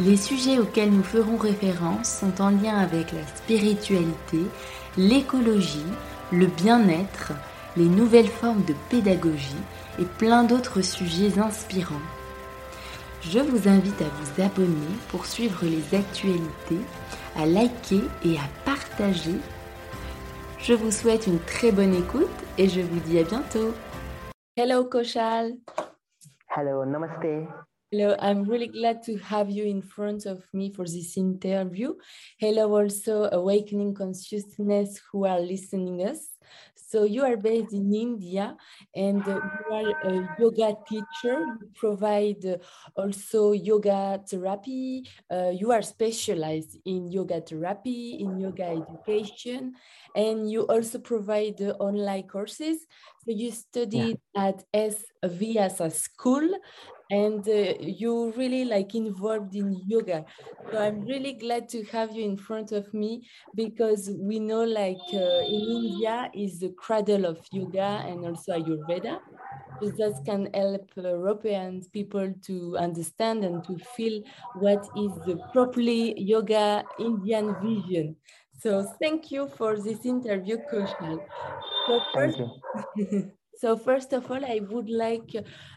Les 0.00 0.16
sujets 0.16 0.60
auxquels 0.60 0.92
nous 0.92 1.02
ferons 1.02 1.36
référence 1.36 2.08
sont 2.08 2.40
en 2.40 2.50
lien 2.50 2.76
avec 2.78 3.10
la 3.10 3.26
spiritualité, 3.26 4.38
l'écologie, 4.96 5.86
le 6.30 6.46
bien-être, 6.46 7.32
les 7.76 7.88
nouvelles 7.88 8.28
formes 8.28 8.64
de 8.64 8.74
pédagogie 8.90 9.56
et 9.98 10.04
plein 10.04 10.44
d'autres 10.44 10.82
sujets 10.82 11.40
inspirants. 11.40 11.94
Je 13.22 13.40
vous 13.40 13.68
invite 13.68 14.00
à 14.00 14.04
vous 14.04 14.42
abonner 14.42 14.86
pour 15.08 15.26
suivre 15.26 15.64
les 15.64 15.98
actualités, 15.98 16.80
à 17.36 17.44
liker 17.44 18.02
et 18.24 18.36
à 18.36 18.48
partager. 18.64 19.34
Je 20.60 20.74
vous 20.74 20.92
souhaite 20.92 21.26
une 21.26 21.40
très 21.40 21.72
bonne 21.72 21.94
écoute 21.94 22.28
et 22.56 22.68
je 22.68 22.80
vous 22.80 23.00
dis 23.00 23.18
à 23.18 23.24
bientôt. 23.24 23.74
Hello 24.56 24.84
Koshal. 24.84 25.54
Hello, 26.56 26.84
namaste. 26.84 27.48
Hello, 27.90 28.14
I'm 28.18 28.44
really 28.44 28.66
glad 28.66 29.02
to 29.04 29.16
have 29.16 29.48
you 29.48 29.64
in 29.64 29.80
front 29.80 30.26
of 30.26 30.44
me 30.52 30.70
for 30.74 30.84
this 30.84 31.16
interview. 31.16 31.94
Hello, 32.36 32.70
also 32.76 33.30
Awakening 33.32 33.94
Consciousness 33.94 35.00
who 35.10 35.24
are 35.24 35.40
listening 35.40 36.06
us. 36.06 36.28
So 36.74 37.04
you 37.04 37.24
are 37.24 37.38
based 37.38 37.72
in 37.72 37.94
India 37.94 38.58
and 38.94 39.26
uh, 39.26 39.40
you 39.40 39.74
are 39.74 39.90
a 40.04 40.36
yoga 40.38 40.74
teacher. 40.86 41.46
You 41.46 41.70
provide 41.74 42.44
uh, 42.44 42.58
also 42.94 43.52
yoga 43.52 44.20
therapy. 44.28 45.08
Uh, 45.30 45.52
you 45.54 45.72
are 45.72 45.80
specialized 45.80 46.76
in 46.84 47.10
yoga 47.10 47.40
therapy, 47.40 48.18
in 48.20 48.38
yoga 48.38 48.64
education, 48.84 49.72
and 50.14 50.50
you 50.50 50.66
also 50.66 50.98
provide 50.98 51.58
online 51.80 52.24
courses. 52.24 52.86
So 53.24 53.32
you 53.32 53.50
studied 53.50 54.18
yeah. 54.34 54.48
at 54.48 54.64
S 54.74 55.04
Vyasa 55.24 55.90
School 55.90 56.50
and 57.10 57.46
uh, 57.48 57.74
you 57.80 58.32
really 58.36 58.64
like 58.64 58.94
involved 58.94 59.54
in 59.54 59.80
yoga. 59.86 60.24
So 60.70 60.78
i'm 60.78 61.00
really 61.06 61.32
glad 61.32 61.68
to 61.70 61.82
have 61.84 62.14
you 62.14 62.24
in 62.24 62.36
front 62.36 62.72
of 62.72 62.92
me 62.92 63.26
because 63.54 64.10
we 64.20 64.38
know 64.38 64.64
like 64.64 64.98
uh, 65.14 65.40
in 65.46 65.62
india 65.78 66.30
is 66.34 66.60
the 66.60 66.70
cradle 66.70 67.24
of 67.24 67.38
yoga 67.50 68.04
and 68.06 68.24
also 68.26 68.52
ayurveda. 68.52 69.18
So 69.80 69.90
that 69.90 70.20
can 70.26 70.48
help 70.52 70.90
european 70.96 71.82
people 71.92 72.34
to 72.46 72.76
understand 72.76 73.44
and 73.44 73.64
to 73.64 73.78
feel 73.78 74.22
what 74.60 74.84
is 74.94 75.12
the 75.24 75.36
properly 75.52 76.20
yoga 76.20 76.84
indian 76.98 77.54
vision. 77.62 78.16
So 78.60 78.82
thank 79.00 79.30
you 79.30 79.48
for 79.48 79.76
this 79.78 80.04
interview 80.04 80.58
Kaushal. 80.70 81.20
So 81.86 82.00
first, 82.12 82.40
So 83.58 83.76
first 83.76 84.12
of 84.12 84.30
all, 84.30 84.44
I 84.44 84.60
would 84.70 84.88
like 84.88 85.34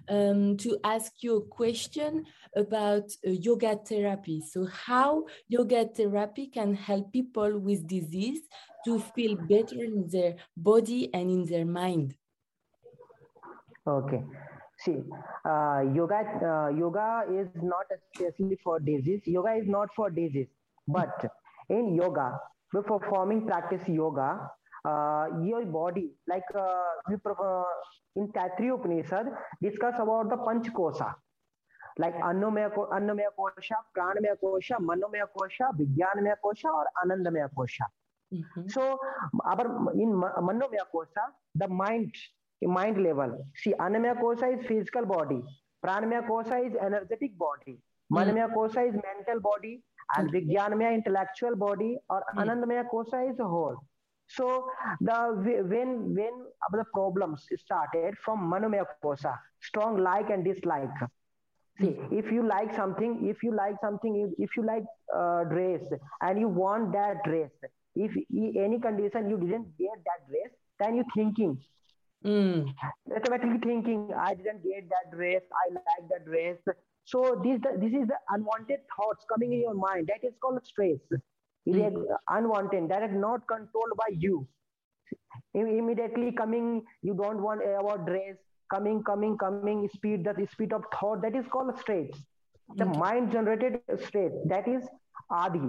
um, 0.08 0.56
to 0.58 0.78
ask 0.84 1.24
you 1.24 1.38
a 1.38 1.46
question 1.46 2.26
about 2.56 3.06
uh, 3.26 3.32
yoga 3.32 3.76
therapy. 3.76 4.44
So 4.48 4.68
how 4.68 5.26
yoga 5.48 5.88
therapy 5.88 6.46
can 6.46 6.76
help 6.76 7.12
people 7.12 7.58
with 7.58 7.88
disease 7.88 8.42
to 8.86 9.00
feel 9.00 9.36
better 9.36 9.84
in 9.84 10.08
their 10.12 10.36
body 10.56 11.12
and 11.12 11.32
in 11.32 11.46
their 11.46 11.66
mind? 11.66 12.14
Okay. 13.88 14.24
See, 14.78 15.02
uh, 15.44 15.82
yoga 15.92 16.22
uh, 16.44 16.70
yoga 16.78 17.24
is 17.34 17.48
not 17.64 17.86
especially 17.98 18.60
for 18.64 18.80
disease. 18.80 19.22
Yoga 19.26 19.54
is 19.54 19.68
not 19.68 19.90
for 19.96 20.12
disease, 20.12 20.50
but 20.88 21.26
in 21.68 21.96
yoga, 21.96 22.40
we're 22.74 22.84
performing 22.84 23.48
practice 23.48 23.82
yoga 23.88 24.52
uh, 24.86 25.28
your 25.44 25.66
body, 25.66 26.12
like 26.28 26.44
uh, 26.56 26.68
we 27.10 27.16
uh, 27.16 27.64
in 28.16 28.28
Taittiriya 28.32 28.76
Upanishad, 28.76 29.28
discuss 29.62 29.96
about 30.00 30.30
the 30.30 30.38
Panch 30.38 30.72
Kosa, 30.74 31.14
like 31.98 32.16
Annomaya, 32.16 32.70
Annamaya 32.92 33.30
Kosha, 33.38 33.76
Pranamaya 33.96 34.36
Kosha, 34.44 34.78
Manomaya 34.80 35.28
Kosha, 35.38 35.72
Vijnanamaya 35.78 36.36
Kosha, 36.44 36.66
or 36.66 36.86
Anandamaya 37.04 37.50
Kosha. 37.58 37.86
Mm-hmm. 38.34 38.70
So, 38.70 38.98
our 39.46 39.92
in 39.94 40.14
Manomaya 40.14 40.86
Kosha, 40.94 41.24
the 41.56 41.68
mind, 41.68 42.14
mind 42.62 43.02
level. 43.02 43.46
See, 43.56 43.74
Annamaya 43.74 44.20
Kosha 44.20 44.60
is 44.60 44.66
physical 44.66 45.06
body, 45.06 45.44
Pranamaya 45.86 46.28
Kosha 46.28 46.68
is 46.68 46.76
energetic 46.82 47.38
body, 47.38 47.80
Manomaya 48.12 48.50
mm-hmm. 48.50 48.58
Kosha 48.58 48.88
is 48.90 48.94
mental 48.94 49.42
body, 49.42 49.84
and 50.18 50.32
Vijnanamaya 50.32 50.94
intellectual 50.94 51.56
body, 51.56 51.98
or 52.10 52.24
mm-hmm. 52.36 52.40
Anandamaya 52.40 52.84
Kosha 52.92 53.30
is 53.30 53.38
whole. 53.40 53.78
So 54.36 54.70
the 55.02 55.18
when 55.68 56.16
when 56.16 56.34
the 56.72 56.86
problems 56.94 57.48
started 57.58 58.16
from 58.24 58.50
manomaya 58.52 58.86
kosa, 59.04 59.38
strong 59.60 59.98
like 59.98 60.30
and 60.30 60.46
dislike. 60.46 60.90
See, 61.80 61.98
if 62.12 62.32
you 62.32 62.44
like 62.48 62.74
something, 62.76 63.28
if 63.28 63.44
you 63.44 63.54
like 63.56 63.76
something, 63.82 64.34
if 64.38 64.56
you 64.56 64.64
like 64.66 64.84
uh, 65.16 65.44
dress 65.46 65.82
and 66.22 66.40
you 66.40 66.48
want 66.48 66.94
that 66.94 67.24
dress, 67.24 67.52
if 67.96 68.12
any 68.32 68.80
condition 68.80 69.30
you 69.30 69.38
didn't 69.38 69.78
get 69.78 69.98
that 70.06 70.28
dress, 70.30 70.52
then 70.80 70.96
you 70.96 71.04
thinking, 71.16 71.58
mm. 72.24 72.74
automatically 73.16 73.60
thinking, 73.64 74.12
I 74.16 74.36
didn't 74.36 74.64
get 74.64 74.90
that 74.90 75.16
dress, 75.16 75.42
I 75.64 75.74
like 75.74 76.10
that 76.10 76.26
dress. 76.26 76.58
So 77.06 77.42
this 77.44 77.60
this 77.80 77.94
is 77.94 78.08
the 78.08 78.20
unwanted 78.30 78.80
thoughts 78.96 79.26
coming 79.34 79.54
in 79.54 79.62
your 79.62 79.74
mind. 79.74 80.08
That 80.08 80.26
is 80.28 80.36
called 80.42 80.64
stress 80.64 81.00
mm. 81.68 82.04
unwanted 82.30 82.90
that 82.90 83.04
is 83.04 83.16
not 83.16 83.48
controlled 83.48 83.96
by 83.98 84.10
you 84.18 84.48
immediately 85.54 86.32
coming 86.32 86.84
you 87.02 87.14
don't 87.14 87.42
want 87.42 87.62
our 87.62 87.98
dress 88.10 88.36
coming 88.74 89.04
coming 89.04 89.38
coming 89.38 89.88
speed 89.94 90.24
that 90.24 90.38
speed 90.52 90.74
of 90.74 90.84
thought 90.98 91.22
that 91.22 91.36
is 91.36 91.46
called 91.48 91.78
state 91.80 92.16
the 92.78 92.86
mm. 92.86 93.00
mind 93.00 93.32
generated 93.32 93.80
state 94.08 94.32
that 94.46 94.68
is 94.68 94.88
adi 95.30 95.62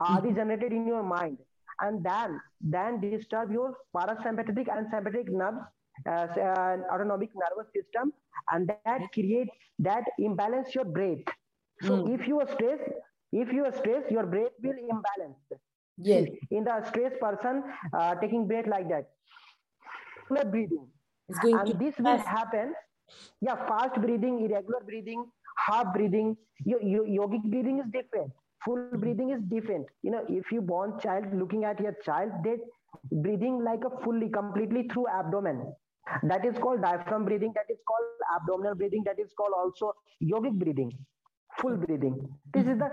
adi 0.00 0.28
mm. 0.28 0.36
generated 0.36 0.72
in 0.72 0.86
your 0.86 1.02
mind 1.02 1.38
and 1.80 2.04
then 2.04 2.40
then 2.60 3.00
disturb 3.00 3.50
your 3.50 3.74
parasympathetic 3.96 4.70
and 4.76 4.88
sympathetic 4.92 5.32
nerves 5.32 5.58
uh, 6.06 6.26
uh, 6.46 6.76
autonomic 6.92 7.30
nervous 7.42 7.70
system 7.74 8.12
and 8.52 8.72
that 8.84 9.02
create 9.12 9.48
that 9.78 10.04
imbalance 10.18 10.74
your 10.74 10.84
breath 10.84 11.34
so 11.82 11.96
mm. 11.96 12.14
if 12.14 12.26
you 12.28 12.40
are 12.40 12.48
stressed 12.54 12.90
if 13.32 13.52
you 13.52 13.64
are 13.64 13.72
stressed, 13.72 14.10
your 14.10 14.26
breath 14.26 14.52
will 14.62 14.76
imbalance. 14.78 15.38
Yes. 15.98 16.28
In 16.50 16.64
the 16.64 16.82
stressed 16.88 17.20
person, 17.20 17.62
uh, 17.92 18.14
taking 18.16 18.46
breath 18.46 18.66
like 18.66 18.88
that, 18.88 19.08
irregular 20.30 20.50
breathing. 20.50 20.86
and 21.52 21.78
this 21.80 21.98
will 21.98 22.18
happen. 22.18 22.74
Yeah, 23.40 23.56
fast 23.66 24.00
breathing, 24.00 24.40
irregular 24.44 24.80
breathing, 24.84 25.26
half 25.66 25.92
breathing. 25.94 26.36
Your, 26.64 26.82
your 26.82 27.04
yogic 27.04 27.42
breathing 27.44 27.78
is 27.80 27.86
different. 27.90 28.32
Full 28.64 28.98
breathing 28.98 29.30
is 29.30 29.40
different. 29.48 29.86
You 30.02 30.10
know, 30.12 30.24
if 30.28 30.50
you 30.52 30.60
born 30.60 30.98
child 31.00 31.32
looking 31.34 31.64
at 31.64 31.80
your 31.80 31.94
child, 32.04 32.30
they 32.44 32.56
breathing 33.12 33.62
like 33.64 33.82
a 33.84 34.02
fully, 34.04 34.28
completely 34.28 34.88
through 34.92 35.06
abdomen. 35.08 35.72
That 36.22 36.44
is 36.44 36.56
called 36.58 36.82
diaphragm 36.82 37.24
breathing. 37.24 37.52
That 37.54 37.72
is 37.72 37.78
called 37.86 38.04
abdominal 38.36 38.74
breathing. 38.74 39.02
That 39.04 39.18
is 39.18 39.32
called 39.36 39.52
also 39.56 39.92
yogic 40.22 40.58
breathing 40.58 40.92
full 41.60 41.76
breathing. 41.76 42.16
This 42.54 42.66
is 42.66 42.78
the 42.78 42.90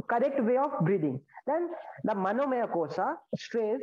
correct 0.00 0.42
way 0.42 0.56
of 0.56 0.72
breathing. 0.82 1.20
Then 1.46 1.70
the 2.04 2.14
manomaya 2.14 2.70
kosha, 2.72 3.16
stress, 3.36 3.80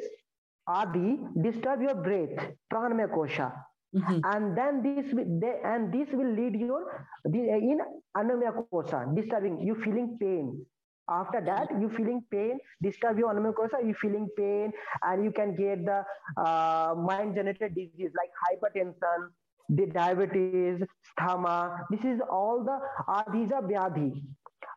adi, 0.68 1.20
disturb 1.42 1.82
your 1.82 1.96
breath, 1.96 2.52
pranamaya 2.72 3.10
kosha. 3.14 3.54
Mm-hmm. 3.96 4.20
And 4.24 4.58
then 4.58 4.84
this 4.84 5.14
will, 5.14 5.40
they, 5.40 5.56
and 5.64 5.92
this 5.92 6.08
will 6.14 6.32
lead 6.32 6.56
your 6.56 7.08
in 7.26 7.80
anamaya 8.16 8.66
kosha, 8.72 9.16
disturbing 9.16 9.60
you 9.60 9.76
feeling 9.84 10.18
pain. 10.20 10.66
After 11.12 11.42
that, 11.42 11.70
you 11.82 11.90
feeling 11.98 12.24
pain, 12.30 12.60
disturb 12.84 13.18
your 13.18 13.34
anamaya 13.34 13.54
kosha, 13.54 13.86
you 13.86 13.96
feeling 14.00 14.30
pain, 14.38 14.72
and 15.04 15.24
you 15.24 15.32
can 15.32 15.56
get 15.56 15.84
the 15.86 16.04
uh, 16.38 16.94
mind 16.96 17.36
generated 17.36 17.74
disease 17.74 18.12
like 18.16 18.30
hypertension, 18.46 19.30
the 19.70 19.86
diabetes, 19.86 20.82
sthama. 21.10 21.80
This 21.90 22.04
is 22.04 22.20
all 22.30 22.64
the 22.64 22.80
adhija 23.08 23.62
vyadhi. 23.72 24.24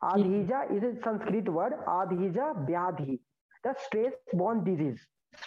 Adhija 0.03 0.77
is 0.77 0.83
a 0.83 1.01
Sanskrit 1.03 1.49
word. 1.49 1.73
Adhija 1.87 2.69
vyadhi. 2.69 3.19
The 3.65 3.75
stress-borne 3.87 4.65
disease. 4.65 5.01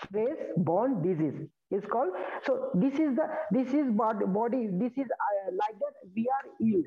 Stress-borne 0.03 1.01
disease 1.01 1.47
is 1.71 1.83
called. 1.91 2.11
So 2.45 2.69
this 2.73 2.93
is 2.93 3.15
the 3.15 3.27
this 3.51 3.73
is 3.73 3.91
body. 3.91 4.69
this 4.71 4.93
is 4.97 5.05
uh, 5.05 5.51
like 5.51 5.77
that. 5.79 5.93
We 6.15 6.27
are 6.37 6.49
ill. 6.61 6.83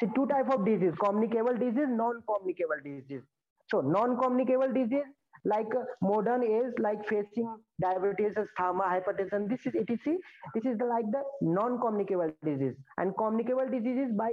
see 0.00 0.06
two 0.14 0.26
type 0.26 0.50
of 0.54 0.64
disease 0.64 0.94
communicable 1.02 1.56
disease 1.64 1.90
non-communicable 2.00 2.80
disease 2.84 3.22
so 3.70 3.80
non-communicable 3.80 4.72
disease 4.72 5.10
like 5.44 5.66
uh, 5.76 5.84
modern 6.02 6.42
is 6.42 6.72
like 6.78 7.06
facing 7.08 7.48
diabetes 7.80 8.34
asthma 8.42 8.84
hypertension 8.92 9.48
this 9.48 9.66
is 9.66 9.74
etc 9.74 10.16
this 10.54 10.64
is 10.64 10.78
the, 10.78 10.84
like 10.84 11.04
the 11.10 11.22
non-communicable 11.42 12.30
disease. 12.44 12.74
And 12.98 13.12
communicable 13.16 13.68
diseases 13.70 14.12
by 14.16 14.30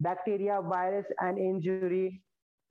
bacteria 0.00 0.60
virus 0.62 1.06
and 1.20 1.38
injury. 1.38 2.22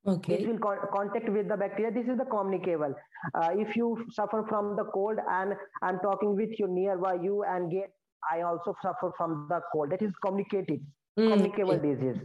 Okay. 0.06 0.38
this 0.38 0.48
will 0.48 0.58
con- 0.58 0.80
contact 0.94 1.30
with 1.30 1.48
the 1.48 1.56
bacteria. 1.56 1.90
This 1.90 2.08
is 2.08 2.18
the 2.18 2.26
communicable. 2.26 2.94
Uh, 3.34 3.50
if 3.54 3.76
you 3.76 4.06
suffer 4.12 4.46
from 4.50 4.76
the 4.76 4.84
cold 4.94 5.18
and 5.32 5.54
i'm 5.82 6.00
talking 6.00 6.36
with 6.36 6.60
you 6.60 6.68
nearby 6.68 7.14
you 7.14 7.44
and 7.44 7.72
get 7.72 7.94
i 8.30 8.42
also 8.42 8.76
suffer 8.82 9.14
from 9.18 9.48
the 9.50 9.62
cold. 9.72 9.92
That 9.92 10.02
is 10.02 10.12
communicated 10.26 10.82
Mm, 11.20 11.30
communicable 11.30 11.78
disease 11.78 12.18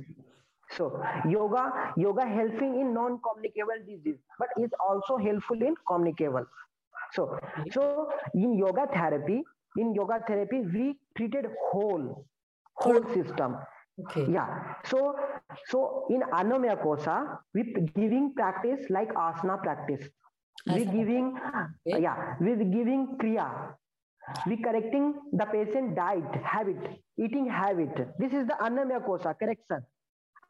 so 0.76 1.02
yoga 1.28 1.92
yoga 1.96 2.26
helping 2.26 2.80
in 2.80 2.92
non-communicable 2.92 3.80
disease 3.86 4.18
but 4.38 4.48
is 4.58 4.70
also 4.86 5.16
helpful 5.16 5.62
in 5.62 5.74
communicable. 5.86 6.44
So 7.12 7.38
so 7.72 8.10
in 8.34 8.58
yoga 8.58 8.86
therapy 8.92 9.42
in 9.76 9.94
yoga 9.94 10.20
therapy 10.26 10.60
we 10.60 10.98
treated 11.16 11.46
whole 11.70 12.26
whole 12.74 13.04
system. 13.14 13.56
Okay. 14.00 14.30
yeah. 14.30 14.74
So 14.84 15.16
so 15.68 16.06
in 16.10 16.22
anamaya 16.32 16.76
kosa 16.82 17.38
we 17.54 17.74
giving 17.94 18.34
practice 18.34 18.86
like 18.90 19.12
asana 19.14 19.62
practice. 19.62 20.06
We 20.66 20.84
giving 20.84 21.34
Okay. 21.88 22.02
yeah 22.02 22.34
we 22.40 22.56
giving 22.56 23.16
kriya. 23.20 23.74
We 24.46 24.58
correcting 24.58 25.14
the 25.32 25.46
patient 25.46 25.96
diet 25.96 26.34
habit 26.44 27.00
eating 27.16 27.48
habit. 27.48 27.96
This 28.18 28.34
is 28.34 28.46
the 28.46 28.56
anamaya 28.60 29.00
kosa 29.04 29.34
correction 29.38 29.82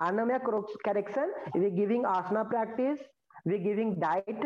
Anamya 0.00 0.40
correction, 0.84 1.32
we 1.54 1.70
giving 1.70 2.02
asana 2.04 2.48
practice, 2.48 3.00
we 3.44 3.58
giving 3.58 3.98
diet, 3.98 4.42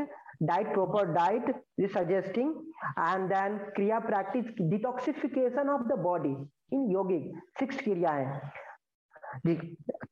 diet, 0.47 0.73
proper 0.73 1.13
diet, 1.13 1.55
we 1.79 1.89
suggesting, 1.89 2.55
and 2.97 3.31
then 3.31 3.61
Kriya 3.77 4.05
practice, 4.07 4.47
detoxification 4.61 5.69
of 5.69 5.89
the 5.89 5.97
body 5.97 6.37
in 6.71 6.89
yogic, 6.89 7.31
six 7.59 7.77
Kriya 7.77 8.07
hai. 8.07 8.41
the 9.45 9.59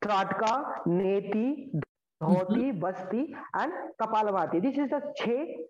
Tratka, 0.03 0.85
Neti, 0.87 1.81
dhoti 2.21 2.71
basti 2.79 3.21
and 3.57 3.71
kapalbhati 4.01 4.59
this 4.61 4.77
is 4.79 4.89
the 4.93 5.13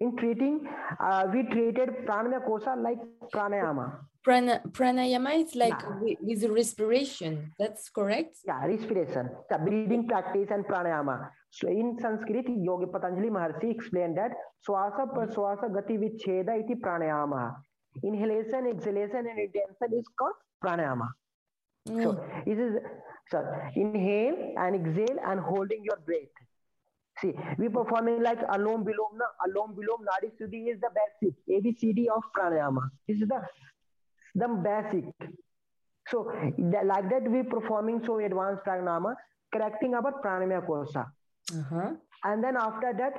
in 0.00 0.16
treating 0.16 0.66
uh, 1.00 1.26
we 1.32 1.42
treated 1.44 1.88
pranamaya 2.06 2.46
kosa 2.46 2.76
like 2.82 2.98
pranayama 3.34 3.98
Prana, 4.24 4.60
pranayama 4.72 5.44
is 5.44 5.54
like 5.54 5.80
Yeah. 5.80 5.98
with, 6.00 6.18
with 6.20 6.50
respiration. 6.50 7.52
That's 7.58 7.88
correct. 7.88 8.36
yeah 8.44 8.66
respiration 8.66 9.30
the 9.50 9.58
breathing 9.58 10.06
practice 10.08 10.48
and 10.50 10.64
pranayama 10.64 11.30
so 11.50 11.68
in 11.68 11.96
sanskrit 12.00 12.46
yogi 12.48 12.86
patanjali 12.86 13.30
maharshi 13.30 13.70
explained 13.70 14.18
that 14.18 14.32
swasa 14.68 15.06
praswasa 15.06 15.68
gati 15.68 15.96
vicheda 15.96 16.56
iti 16.56 16.74
pranayama 16.74 17.54
inhalation 18.02 18.66
exhalation 18.66 19.26
and 19.26 19.38
retention 19.38 19.98
is 19.98 20.06
called 20.18 20.34
pranayama. 20.64 21.08
So 21.86 22.12
Mm, 22.12 22.44
this 22.44 22.58
is 22.58 22.74
so 23.30 23.42
inhale 23.74 24.54
and 24.58 24.76
exhale 24.76 25.18
and 25.26 25.40
holding 25.40 25.82
your 25.84 25.98
breath. 26.04 26.36
See 27.20 27.32
we 27.58 27.68
performing 27.68 28.22
like 28.22 28.40
alom 28.56 28.84
bilom 28.88 29.12
na 29.20 29.28
alom 29.46 29.74
bilom 29.78 30.04
nadi 30.08 30.30
shuddhi 30.40 30.70
is 30.72 30.80
the 30.80 30.90
basic 30.98 31.34
abcd 31.58 32.06
of 32.16 32.22
pranayama. 32.36 32.82
This 33.06 33.20
is 33.20 33.28
the 33.28 33.40
the 34.34 34.48
basic. 34.48 35.04
So 36.08 36.30
that, 36.58 36.86
like 36.86 37.08
that 37.10 37.30
we 37.30 37.42
performing 37.42 38.02
so 38.04 38.18
advanced 38.18 38.64
pranayama 38.66 39.14
correcting 39.52 39.94
our 39.94 40.12
pranayama 40.22 40.66
kosa. 40.66 41.06
Uh-huh. 41.58 41.92
and 42.24 42.44
then 42.44 42.56
after 42.58 42.92
that 42.92 43.14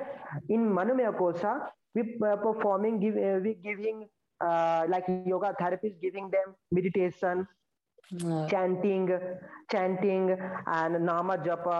in 0.48 0.70
manomaya 0.70 1.12
kosa 1.18 1.52
we 1.94 2.02
uh, 2.24 2.36
performing 2.36 3.00
give 3.00 3.16
uh, 3.16 3.40
we 3.42 3.54
giving 3.54 4.08
uh, 4.40 4.82
like 4.88 5.06
yoga 5.26 5.54
therapists 5.62 6.00
giving 6.00 6.28
them 6.36 6.54
meditation 6.70 7.48
Uh, 8.10 8.48
chanting 8.50 9.04
chanting 9.72 10.24
and 10.76 10.94
nama 11.08 11.34
japa 11.46 11.76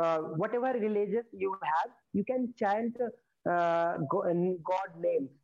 uh, 0.00 0.18
whatever 0.42 0.70
religious 0.84 1.26
you 1.42 1.50
have 1.70 1.90
you 2.18 2.24
can 2.30 2.46
chant 2.60 2.94
uh, 3.54 3.90
god 4.08 4.96
names 5.06 5.34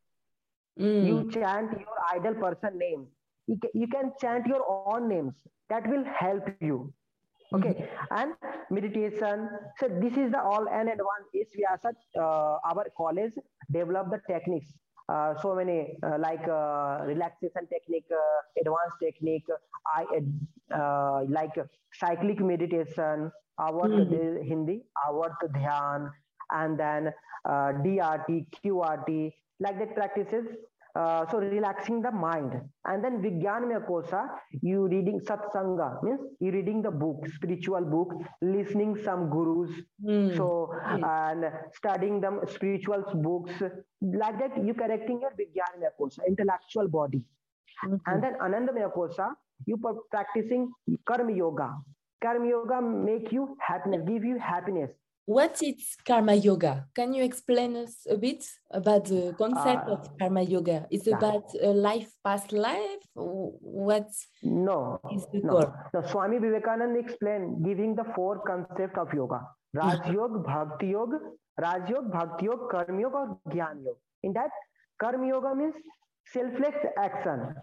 mm, 0.78 1.04
you 1.08 1.30
chant 1.30 1.72
your 1.72 1.98
idol 2.14 2.34
person 2.34 2.78
name. 2.78 3.02
You 3.46 3.58
can, 3.58 3.70
you 3.74 3.88
can 3.88 4.12
chant 4.20 4.46
your 4.46 4.62
own 4.68 5.08
names. 5.08 5.34
That 5.68 5.86
will 5.86 6.04
help 6.04 6.48
you. 6.60 6.92
Okay. 7.52 7.88
And 8.10 8.32
meditation. 8.70 9.48
So 9.78 9.88
this 9.88 10.16
is 10.16 10.32
the 10.32 10.40
all 10.40 10.66
and 10.68 10.88
advanced 10.88 11.30
is 11.32 11.46
vyasa 11.58 11.92
uh, 12.18 12.56
our 12.70 12.86
college 12.96 13.32
develop 13.70 14.10
the 14.10 14.20
techniques 14.32 14.72
so 15.42 15.54
many 15.54 15.98
uh, 16.02 16.18
like 16.18 16.46
uh, 16.48 17.04
relaxation 17.06 17.66
technique 17.68 18.10
uh, 18.10 18.40
advanced 18.60 18.98
technique 19.00 19.48
i 19.94 20.04
uh, 20.80 21.24
like 21.28 21.56
cyclic 21.92 22.40
meditation 22.52 23.30
avat 23.66 23.98
Mhm. 23.98 24.24
hindi 24.52 24.76
avat 25.08 25.44
dhyan 25.58 26.08
and 26.60 26.78
then 26.78 27.12
uh, 27.44 27.70
drt 27.84 28.30
qrt 28.56 29.10
like 29.60 29.78
that 29.78 29.94
practices 29.94 30.46
uh, 30.98 31.22
so 31.30 31.38
relaxing 31.38 32.00
the 32.06 32.10
mind. 32.10 32.52
And 32.84 33.04
then 33.04 33.20
vigyanmaya 33.24 33.80
kosa 33.88 34.20
you 34.62 34.86
reading 34.88 35.20
satsanga 35.28 35.88
means 36.02 36.20
you 36.40 36.50
reading 36.56 36.82
the 36.82 36.90
book 36.90 37.26
spiritual 37.36 37.82
book 37.94 38.12
listening 38.42 38.96
some 39.04 39.28
gurus. 39.30 39.70
Mm, 40.04 40.36
so 40.36 40.48
yes. 40.72 41.02
and 41.04 41.44
studying 41.78 42.20
them 42.20 42.40
spiritual 42.56 43.04
books 43.28 43.52
like 44.24 44.38
that 44.44 44.62
you 44.68 44.74
correcting 44.82 45.20
your 45.26 45.32
vigyanmaya 45.42 45.90
kosa 46.00 46.22
intellectual 46.34 46.88
body. 47.00 47.22
Mhm. 47.84 48.00
and 48.10 48.22
then 48.24 48.34
anandamaya 48.44 48.90
kosa 48.92 49.24
you 49.66 49.76
practicing 50.10 50.62
karma 51.10 51.32
yoga. 51.32 51.70
Karma 52.22 52.48
yoga 52.48 52.80
make 52.80 53.32
you 53.32 53.42
happiness 53.60 54.02
give 54.06 54.24
you 54.24 54.38
happiness 54.38 54.90
What 55.26 55.60
is 55.60 55.96
karma 56.06 56.34
yoga? 56.34 56.86
Can 56.94 57.12
you 57.12 57.24
explain 57.24 57.74
us 57.76 58.06
a 58.08 58.16
bit 58.16 58.44
about 58.70 59.06
the 59.06 59.34
concept 59.36 59.88
Uh, 59.88 59.92
of 59.94 60.18
karma 60.18 60.42
yoga? 60.42 60.86
It's 60.88 61.08
yeah. 61.08 61.18
about 61.18 61.50
a 61.60 61.72
life 61.74 62.12
past 62.22 62.52
life. 62.52 63.02
What 63.14 64.08
No, 64.44 65.00
is 65.12 65.26
the 65.32 65.40
no, 65.42 65.58
no. 65.92 66.02
Swami 66.10 66.38
Vivekananda 66.38 67.00
explained 67.00 67.64
giving 67.64 67.96
the 67.96 68.04
four 68.14 68.38
concept 68.46 68.96
of 68.98 69.12
yoga: 69.12 69.40
Raj 69.74 70.06
Yoga, 70.14 70.38
Bhakti 70.38 70.86
Yoga, 70.94 71.18
Raj 71.58 71.90
Yoga, 71.90 72.08
Bhakti 72.08 72.44
Yoga, 72.46 72.66
Karma 72.70 73.00
Yoga, 73.00 73.16
or 73.16 73.38
Gyan 73.50 73.82
Yoga. 73.84 73.98
In 74.22 74.32
that, 74.34 74.50
Karma 75.00 75.26
Yoga 75.26 75.54
means 75.56 75.74
selfless 76.32 76.78
action. 76.96 77.56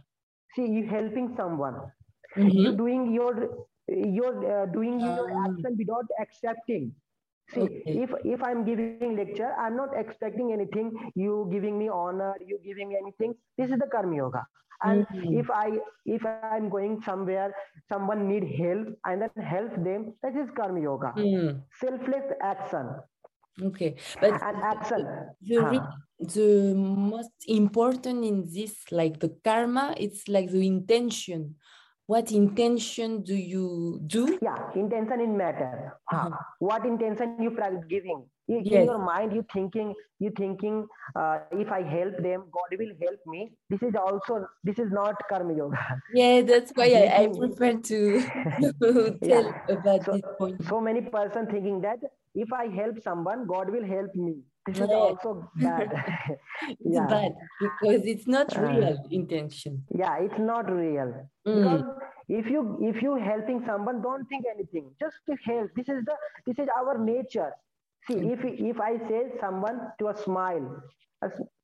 See, 0.55 0.67
you 0.67 0.83
helping 0.87 1.33
someone. 1.37 1.79
Mhm. 2.35 2.51
You 2.65 2.71
doing 2.75 3.13
your 3.13 3.33
you're 3.87 4.37
uh, 4.51 4.65
doing 4.75 4.99
your 4.99 5.31
Um, 5.31 5.39
action 5.45 5.77
without 5.79 6.07
accepting. 6.19 6.91
See, 7.53 7.61
Okay. 7.61 7.95
if 8.03 8.09
if 8.25 8.43
I'm 8.43 8.65
giving 8.65 9.15
lecture, 9.15 9.51
I'm 9.57 9.75
not 9.77 9.89
expecting 9.95 10.51
anything. 10.51 10.91
You 11.15 11.47
giving 11.51 11.77
me 11.77 11.89
honor, 11.89 12.33
you 12.39 12.59
giving 12.63 12.89
me 12.89 12.97
anything. 12.97 13.35
This 13.57 13.69
is 13.71 13.77
the 13.79 13.87
karma 13.91 14.15
yoga. 14.15 14.43
And 14.83 15.05
Mm. 15.13 15.39
if 15.39 15.49
I 15.51 15.79
if 16.05 16.25
I'm 16.25 16.69
going 16.69 17.01
somewhere, 17.01 17.53
someone 17.87 18.27
need 18.27 18.43
help, 18.59 18.87
and 19.05 19.21
then 19.21 19.43
help 19.55 19.73
them. 19.83 20.13
That 20.23 20.35
is 20.35 20.49
karma 20.57 20.81
yoga. 20.81 21.13
Mm, 21.15 21.61
Selfless 21.79 22.27
action 22.41 22.89
Okay, 23.61 23.95
but 24.19 24.33
and 24.41 24.57
action. 24.63 25.07
the, 25.41 25.57
Huh. 25.61 25.69
re- 25.71 26.27
the 26.35 26.73
most 26.73 27.31
important 27.47 28.25
in 28.25 28.45
this, 28.51 28.91
like 28.91 29.19
the 29.19 29.29
karma, 29.43 29.93
it's 29.97 30.27
like 30.27 30.49
the 30.49 30.65
intention. 30.65 31.55
What 32.07 32.31
intention 32.33 33.21
do 33.23 33.33
you 33.33 34.01
do? 34.07 34.37
Yeah, 34.41 34.57
intention 34.75 35.21
in 35.21 35.37
matter. 35.37 35.93
Huh. 36.09 36.17
Uh-huh. 36.27 36.37
What 36.59 36.85
intention 36.85 37.37
you 37.41 37.55
are 37.61 37.75
giving? 37.89 38.25
In, 38.49 38.65
Yes. 38.65 38.85
your 38.85 38.97
mind, 38.97 39.31
you 39.33 39.45
thinking, 39.53 39.93
you 40.19 40.29
thinking, 40.37 40.85
uh, 41.15 41.37
if 41.53 41.71
I 41.71 41.81
help 41.81 42.17
them, 42.17 42.43
God 42.51 42.77
will 42.77 42.91
help 43.01 43.19
me. 43.25 43.53
This 43.69 43.81
is 43.81 43.95
also 43.95 44.45
this 44.65 44.79
is 44.79 44.91
not 44.91 45.15
karma 45.29 45.55
yoga. 45.55 45.77
Yeah, 46.13 46.41
that's 46.41 46.73
why 46.75 46.87
I, 46.91 47.23
I 47.23 47.27
prefer 47.27 47.73
to, 47.91 47.99
tell 49.23 49.55
about 49.69 50.03
So- 50.05 50.11
this 50.11 50.21
point. 50.37 50.61
So 50.67 50.81
many 50.81 51.01
person 51.01 51.47
thinking 51.47 51.79
that 51.81 51.99
if 52.35 52.51
I 52.51 52.67
help 52.67 53.01
someone, 53.01 53.47
God 53.47 53.69
will 53.69 53.85
help 53.85 54.13
me. 54.13 54.35
This 54.65 54.79
is 54.79 54.89
also 54.89 55.49
bad. 55.55 55.91
It's 56.69 56.79
yeah. 56.97 57.07
bad 57.07 57.31
because 57.59 58.05
it's 58.05 58.27
not 58.27 58.55
Uh, 58.57 58.61
real 58.61 58.97
intention. 59.11 59.83
yeah, 59.93 60.17
it's 60.19 60.39
not 60.39 60.71
real. 60.71 61.11
Mm, 61.47 61.55
because 61.55 61.83
if 62.29 62.49
you 62.49 62.77
if 62.81 63.01
you 63.01 63.15
helping 63.15 63.63
someone 63.65 64.01
don't 64.01 64.25
think 64.27 64.45
anything. 64.53 64.91
Just 64.99 65.17
help. 65.45 65.69
This 65.75 65.89
is 65.89 66.05
the 66.05 66.15
this 66.47 66.59
is 66.59 66.69
our 66.79 66.97
nature. 66.97 67.51
See 68.07 68.19
if 68.35 68.43
if 68.71 68.79
i 68.85 68.97
say 69.09 69.19
someone 69.41 69.77
to 69.99 70.07
a 70.09 70.15
smile 70.23 70.65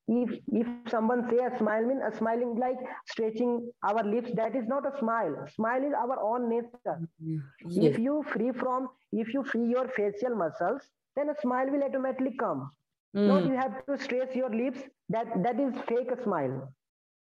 if 0.08 0.30
if 0.60 0.66
someone 0.92 1.20
say 1.30 1.38
a 1.48 1.56
smile 1.58 1.84
mean 1.88 2.00
a 2.06 2.10
smiling 2.18 2.54
like 2.62 2.78
stretching 3.06 3.52
our 3.90 4.02
lips 4.02 4.30
that 4.34 4.56
is 4.56 4.66
not 4.66 4.86
a 4.90 4.98
smile. 4.98 5.34
Smile 5.54 5.84
is 5.84 5.92
our 6.04 6.16
own 6.30 6.48
nature. 6.48 6.96
Yes. 7.20 7.92
if 7.92 7.98
you 7.98 8.22
free 8.32 8.52
from 8.52 8.88
if 9.12 9.32
you 9.34 9.44
free 9.44 9.68
your 9.68 9.86
facial 9.88 10.34
muscles 10.34 10.82
then 11.16 11.28
a 11.28 11.36
smile 11.40 11.70
will 11.70 11.82
automatically 11.88 12.34
come 12.44 12.70
mm. 13.16 13.26
not 13.26 13.44
you 13.44 13.52
have 13.52 13.84
to 13.86 13.98
stretch 13.98 14.34
your 14.34 14.50
lips. 14.50 14.80
That 15.08 15.42
that 15.42 15.60
is 15.60 15.74
fake 15.88 16.10
smile. 16.22 16.72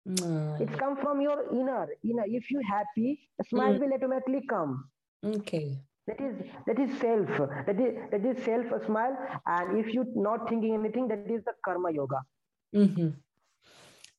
Mm. 0.08 0.60
it's 0.60 0.76
come 0.76 0.96
from 0.96 1.20
your 1.20 1.52
inner 1.52 1.88
inner. 2.04 2.24
If 2.26 2.50
you 2.50 2.60
happy 2.68 3.28
a 3.40 3.44
smile 3.44 3.74
mm. 3.74 3.80
will 3.80 3.92
automatically 3.94 4.42
come. 4.48 4.88
Okay. 5.24 5.78
That 6.06 6.20
is 6.20 6.36
that 6.66 6.78
is 6.78 6.90
self. 7.00 7.28
That 7.66 7.80
is 7.80 7.96
that 8.12 8.24
is 8.24 8.44
self 8.44 8.66
smile. 8.86 9.16
And 9.46 9.78
if 9.78 9.92
you 9.92 10.04
not 10.14 10.48
thinking 10.48 10.74
anything 10.74 11.08
that 11.08 11.28
is 11.28 11.42
the 11.44 11.54
karma 11.64 11.90
yoga. 11.90 12.20
Mm-hmm. 12.74 13.08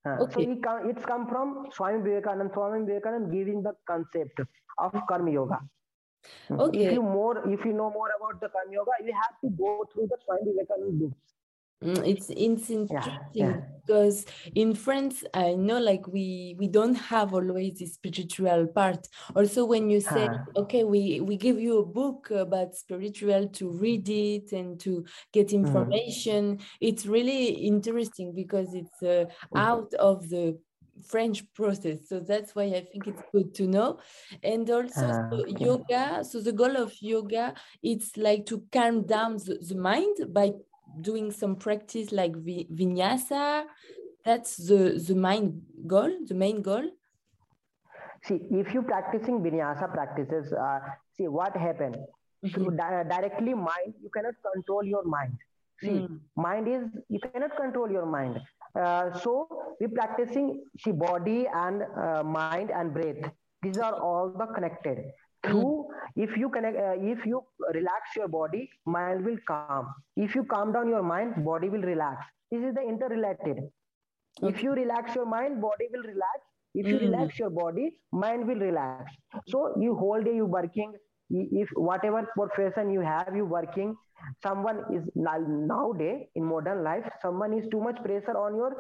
uh, 0.05 0.23
okay. 0.23 0.45
so 0.45 0.51
it, 0.51 0.89
it's 0.89 1.05
come 1.05 1.27
from 1.27 1.67
swami 1.71 1.99
vivekanand 1.99 2.53
swami 2.53 2.79
vivekanand 2.89 3.31
giving 3.31 3.61
the 3.61 3.73
concept 3.87 4.39
of 4.77 4.93
karma 5.07 5.31
yoga. 5.31 5.59
Okay 6.49 6.85
if 6.85 6.93
you 6.93 7.01
more 7.01 7.47
if 7.47 7.63
you 7.63 7.73
know 7.73 7.89
more 7.91 8.09
about 8.17 8.41
the 8.41 8.49
karma 8.49 8.73
yoga 8.73 8.91
you 9.05 9.13
have 9.23 9.39
to 9.41 9.49
go 9.63 9.85
through 9.93 10.07
the 10.07 10.17
swami 10.25 10.51
vivekanand 10.51 10.99
books 10.99 11.36
it's 11.81 12.29
it's 12.29 12.69
interesting 12.71 13.19
yeah, 13.33 13.49
yeah. 13.49 13.57
because 13.85 14.25
in 14.55 14.73
France 14.73 15.23
I 15.33 15.53
know 15.53 15.77
like 15.77 16.07
we 16.07 16.55
we 16.57 16.67
don't 16.67 16.95
have 16.95 17.33
always 17.33 17.77
the 17.77 17.85
spiritual 17.85 18.67
part. 18.67 19.07
Also, 19.35 19.63
when 19.63 19.89
you 19.89 20.01
say 20.01 20.25
huh. 20.25 20.39
okay, 20.55 20.83
we 20.83 21.21
we 21.21 21.37
give 21.37 21.59
you 21.59 21.79
a 21.79 21.85
book 21.85 22.31
about 22.31 22.75
spiritual 22.75 23.47
to 23.49 23.69
read 23.69 24.09
it 24.09 24.53
and 24.53 24.79
to 24.79 25.05
get 25.31 25.49
mm. 25.49 25.65
information, 25.65 26.57
mm. 26.57 26.63
it's 26.81 27.05
really 27.05 27.49
interesting 27.49 28.33
because 28.33 28.73
it's 28.73 29.03
uh, 29.03 29.25
out 29.55 29.93
of 29.95 30.27
the 30.29 30.57
French 31.05 31.43
process. 31.53 31.99
So 32.07 32.19
that's 32.19 32.55
why 32.55 32.63
I 32.63 32.85
think 32.91 33.07
it's 33.07 33.21
good 33.31 33.53
to 33.55 33.67
know. 33.67 33.99
And 34.43 34.69
also 34.69 35.05
uh, 35.05 35.29
so 35.29 35.45
yoga. 35.45 36.23
So 36.23 36.41
the 36.41 36.51
goal 36.51 36.75
of 36.77 36.93
yoga, 37.01 37.53
it's 37.83 38.17
like 38.17 38.45
to 38.47 38.63
calm 38.71 39.05
down 39.05 39.37
the, 39.37 39.59
the 39.61 39.75
mind 39.75 40.33
by 40.33 40.53
doing 41.01 41.31
some 41.31 41.55
practice 41.55 42.11
like 42.11 42.33
vinyasa. 42.33 43.65
That's 44.25 44.57
the 44.57 44.99
the 44.99 45.15
main 45.15 45.63
goal 45.85 46.11
the 46.27 46.35
main 46.35 46.61
goal. 46.61 46.83
See 48.23 48.41
if 48.51 48.73
you 48.73 48.81
practicing 48.81 49.39
vinyasa 49.39 49.91
practices 49.93 50.51
uh, 50.53 50.79
see 51.15 51.27
what 51.27 51.55
happened 51.55 51.97
mm 52.43 52.49
-hmm. 52.49 52.75
di 52.79 52.87
directly 53.13 53.53
mind 53.53 53.91
you 54.03 54.09
cannot 54.09 54.35
control 54.51 54.83
your 54.83 55.05
mind. 55.05 55.37
See 55.81 56.09
mm. 56.09 56.19
mind 56.35 56.65
is 56.67 56.83
you 57.07 57.19
cannot 57.21 57.53
control 57.55 57.89
your 57.91 58.05
mind. 58.05 58.41
Uh, 58.75 59.13
so 59.23 59.47
we 59.79 59.87
practicing 59.87 60.61
see 60.81 60.91
body 60.91 61.47
and 61.47 61.85
uh, 61.95 62.23
mind 62.25 62.69
and 62.69 62.93
breath. 62.93 63.31
These 63.61 63.79
are 63.81 63.95
all 63.95 64.29
the 64.29 64.47
connected 64.53 65.13
through 65.45 65.87
if 66.15 66.35
you 66.35 66.49
connect 66.49 66.77
uh, 66.77 66.95
if 66.97 67.25
you 67.25 67.43
relax 67.73 68.15
your 68.15 68.27
body 68.27 68.69
mind 68.85 69.25
will 69.25 69.37
calm. 69.47 69.87
If 70.15 70.35
you 70.35 70.43
calm 70.43 70.73
down 70.73 70.89
your 70.89 71.03
mind 71.03 71.43
body 71.45 71.69
will 71.69 71.81
relax. 71.81 72.25
This 72.51 72.63
is 72.63 72.73
the 72.73 72.81
interrelated. 72.81 73.69
Okay. 74.43 74.53
if 74.53 74.61
you 74.61 74.71
relax 74.71 75.15
your 75.15 75.25
mind 75.25 75.61
body 75.61 75.87
will 75.91 76.03
relax. 76.03 76.39
If 76.75 76.87
you 76.87 76.97
mm. 76.97 77.01
relax 77.01 77.39
your 77.39 77.49
body 77.49 77.97
mind 78.11 78.47
will 78.47 78.59
relax. 78.59 79.11
So 79.47 79.73
you 79.79 79.95
whole 79.95 80.21
day 80.21 80.35
you 80.35 80.45
working 80.45 80.93
if 81.29 81.69
whatever 81.73 82.25
profession 82.35 82.89
you 82.89 83.01
have 83.01 83.35
you 83.35 83.45
working 83.45 83.95
someone 84.43 84.79
is 84.93 85.03
now 85.15 85.37
nowadays 85.47 86.25
in 86.35 86.45
modern 86.45 86.83
life 86.83 87.03
someone 87.21 87.53
is 87.53 87.67
too 87.69 87.81
much 87.81 88.01
pressure 88.03 88.37
on 88.37 88.55
your 88.55 88.77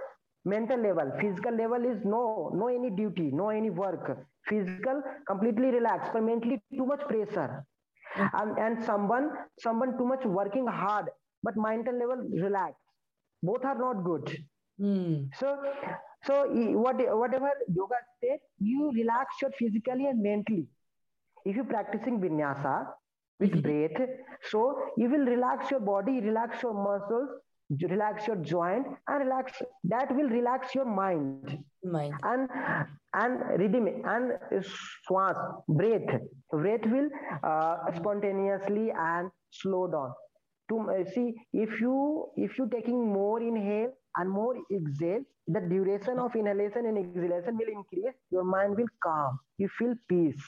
mental 0.53 0.81
level 0.87 1.11
physical 1.19 1.55
level 1.61 1.85
is 1.91 2.03
no 2.13 2.51
no 2.61 2.67
any 2.67 2.89
duty 2.89 3.29
no 3.31 3.49
any 3.49 3.69
work. 3.69 4.17
Physical 4.49 5.01
completely 5.27 5.71
relaxed 5.71 6.11
but 6.13 6.23
mentally 6.23 6.61
too 6.75 6.85
much 6.85 7.01
pressure. 7.07 7.65
And, 8.15 8.57
and 8.57 8.83
someone 8.83 9.29
someone 9.59 9.97
too 9.97 10.05
much 10.05 10.25
working 10.25 10.67
hard 10.67 11.09
but 11.43 11.57
mental 11.57 11.97
level 11.99 12.27
relaxed. 12.41 12.79
Both 13.43 13.65
are 13.65 13.77
not 13.77 14.03
good. 14.03 14.37
Mm. 14.79 15.29
so 15.39 15.57
so 16.23 16.33
what 16.85 16.97
whatever 17.19 17.49
yoga 17.73 17.95
state 18.15 18.41
you 18.59 18.91
relax 18.95 19.41
your 19.41 19.51
physically 19.59 20.05
and 20.05 20.21
mentally. 20.21 20.67
If 21.45 21.55
you're 21.55 21.65
practicing 21.65 22.19
vinyasa 22.19 22.87
with 23.39 23.51
mm-hmm. 23.51 23.61
breath 23.61 24.09
so 24.51 24.79
you 24.97 25.09
will 25.09 25.25
relax 25.25 25.71
your 25.71 25.79
body 25.79 26.19
relax 26.21 26.61
your 26.63 26.73
muscles 26.73 27.29
relax 27.69 28.27
your 28.27 28.37
joint 28.37 28.87
and 29.07 29.23
relax 29.25 29.61
that 29.83 30.13
will 30.15 30.29
relax 30.29 30.73
your 30.73 30.85
mind. 30.85 31.63
Mind. 31.83 32.13
And 32.23 32.49
and 33.13 33.41
rhythm 33.59 33.87
and 34.05 34.33
swans 35.05 35.37
breath. 35.67 36.21
Breath 36.51 36.85
will 36.85 37.09
uh, 37.43 37.77
spontaneously 37.95 38.91
and 38.91 39.29
slow 39.51 39.87
down. 39.87 40.13
To 40.69 40.79
uh, 40.91 41.09
see 41.13 41.33
if 41.53 41.79
you 41.79 42.27
if 42.35 42.57
you 42.57 42.69
taking 42.69 43.11
more 43.13 43.41
inhale 43.41 43.91
and 44.15 44.29
more 44.29 44.55
exhale 44.71 45.23
the 45.47 45.61
duration 45.61 46.19
of 46.19 46.35
inhalation 46.35 46.85
and 46.85 46.97
exhalation 46.97 47.57
will 47.57 47.71
increase. 47.71 48.13
Your 48.31 48.43
mind 48.43 48.75
will 48.75 48.91
calm. 49.01 49.39
You 49.57 49.69
feel 49.77 49.93
peace. 50.09 50.41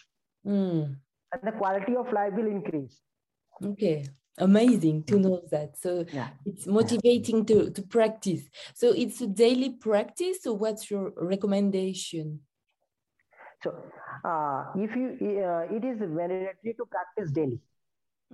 Mm. 0.47 0.95
and 1.33 1.41
the 1.43 1.51
quality 1.51 1.95
of 1.97 2.11
life 2.13 2.33
will 2.33 2.47
increase. 2.47 3.01
Okay 3.63 4.05
amazing 4.39 5.03
to 5.03 5.19
know 5.19 5.41
that 5.51 5.77
so 5.77 6.05
yeah. 6.13 6.29
it's 6.45 6.65
motivating 6.65 7.37
yeah. 7.37 7.43
to, 7.43 7.69
to 7.71 7.81
practice 7.81 8.43
so 8.73 8.91
it's 8.93 9.21
a 9.21 9.27
daily 9.27 9.69
practice 9.69 10.43
so 10.43 10.53
what's 10.53 10.89
your 10.89 11.11
recommendation 11.17 12.39
so 13.61 13.75
uh, 14.23 14.65
if 14.75 14.95
you 14.95 15.17
uh, 15.43 15.75
it 15.75 15.83
is 15.83 15.99
mandatory 15.99 16.73
to 16.77 16.85
practice 16.89 17.31
daily 17.31 17.59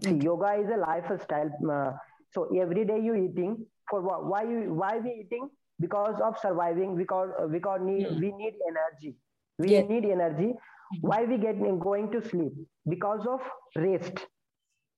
See, 0.03 0.09
okay. 0.09 0.25
yoga 0.25 0.53
is 0.53 0.69
a 0.73 0.77
lifestyle 0.77 1.51
uh, 1.71 1.91
so 2.33 2.49
every 2.55 2.85
day 2.85 2.99
you 2.99 3.15
eating 3.15 3.65
for 3.89 4.01
what 4.01 4.25
why 4.25 4.43
you 4.43 4.73
why 4.73 4.97
we 4.97 5.25
eating 5.25 5.49
because 5.79 6.19
of 6.21 6.37
surviving 6.39 6.95
because 6.95 7.29
uh, 7.39 7.47
because 7.47 7.79
need, 7.83 8.07
mm. 8.07 8.19
we 8.19 8.31
need 8.31 8.53
energy 8.69 9.15
we 9.57 9.69
yeah. 9.69 9.81
need 9.81 10.05
energy 10.05 10.53
mm-hmm. 10.53 11.07
why 11.07 11.23
we 11.23 11.37
get 11.37 11.59
going 11.79 12.11
to 12.11 12.27
sleep 12.27 12.53
because 12.87 13.25
of 13.25 13.41
rest 13.75 14.25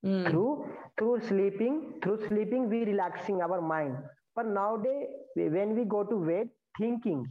Mm. 0.06 0.30
Through 0.30 0.66
through 0.98 1.22
sleeping, 1.28 1.94
through 2.04 2.28
sleeping, 2.28 2.70
we 2.70 2.84
relaxing 2.86 3.42
our 3.42 3.62
mind. 3.62 3.98
But 4.36 4.48
nowadays, 4.48 5.08
when 5.36 5.76
we 5.76 5.86
go 5.86 6.04
to 6.04 6.26
bed, 6.26 6.50
thinking, 6.80 7.26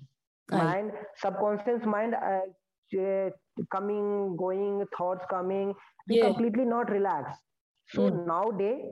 Aye. 0.50 0.56
mind, 0.56 0.92
subconscious 1.16 1.84
mind, 1.84 2.14
uh, 2.14 3.30
coming, 3.72 4.36
going, 4.36 4.84
thoughts 4.96 5.24
coming, 5.30 5.74
we 6.08 6.18
yeah. 6.18 6.26
completely 6.26 6.64
not 6.64 6.90
relaxed. 6.90 7.40
So 7.88 8.10
mm. 8.10 8.26
nowadays, 8.26 8.82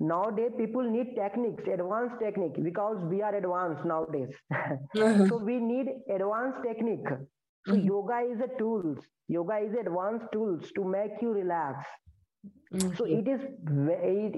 nowadays 0.00 0.50
people 0.58 0.82
need 0.82 1.14
techniques, 1.14 1.62
advanced 1.72 2.16
technique, 2.20 2.62
because 2.62 3.02
we 3.04 3.22
are 3.22 3.34
advanced 3.34 3.84
nowadays. 3.84 4.34
so 5.28 5.36
we 5.38 5.58
need 5.58 5.86
advanced 6.08 6.58
technique. 6.66 7.06
So 7.66 7.74
mm. 7.74 7.84
yoga 7.84 8.20
is 8.32 8.40
a 8.40 8.58
tools. 8.58 8.98
Yoga 9.28 9.58
is 9.58 9.74
advanced 9.74 10.26
tools 10.32 10.72
to 10.74 10.84
make 10.84 11.12
you 11.20 11.32
relax. 11.32 11.86
Mm-hmm. 12.72 12.96
So 12.96 13.04
it 13.04 13.26
is 13.26 13.40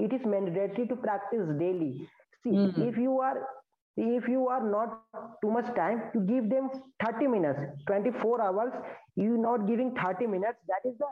it 0.03 0.13
is 0.13 0.21
mandatory 0.25 0.89
to 0.89 0.97
practice 0.97 1.47
daily. 1.59 2.09
See, 2.43 2.51
mm-hmm. 2.51 2.83
if 2.83 2.97
you 2.97 3.19
are 3.21 3.37
if 3.97 4.27
you 4.27 4.49
are 4.49 4.63
not 4.69 5.03
too 5.43 5.51
much 5.51 5.67
time 5.75 6.03
to 6.15 6.21
give 6.21 6.49
them 6.49 6.71
30 7.05 7.27
minutes 7.27 7.61
24 7.87 8.41
hours 8.41 8.73
you 9.17 9.37
not 9.37 9.67
giving 9.67 9.95
30 9.95 10.27
minutes 10.29 10.57
that 10.67 10.89
is 10.89 10.97
the 10.99 11.07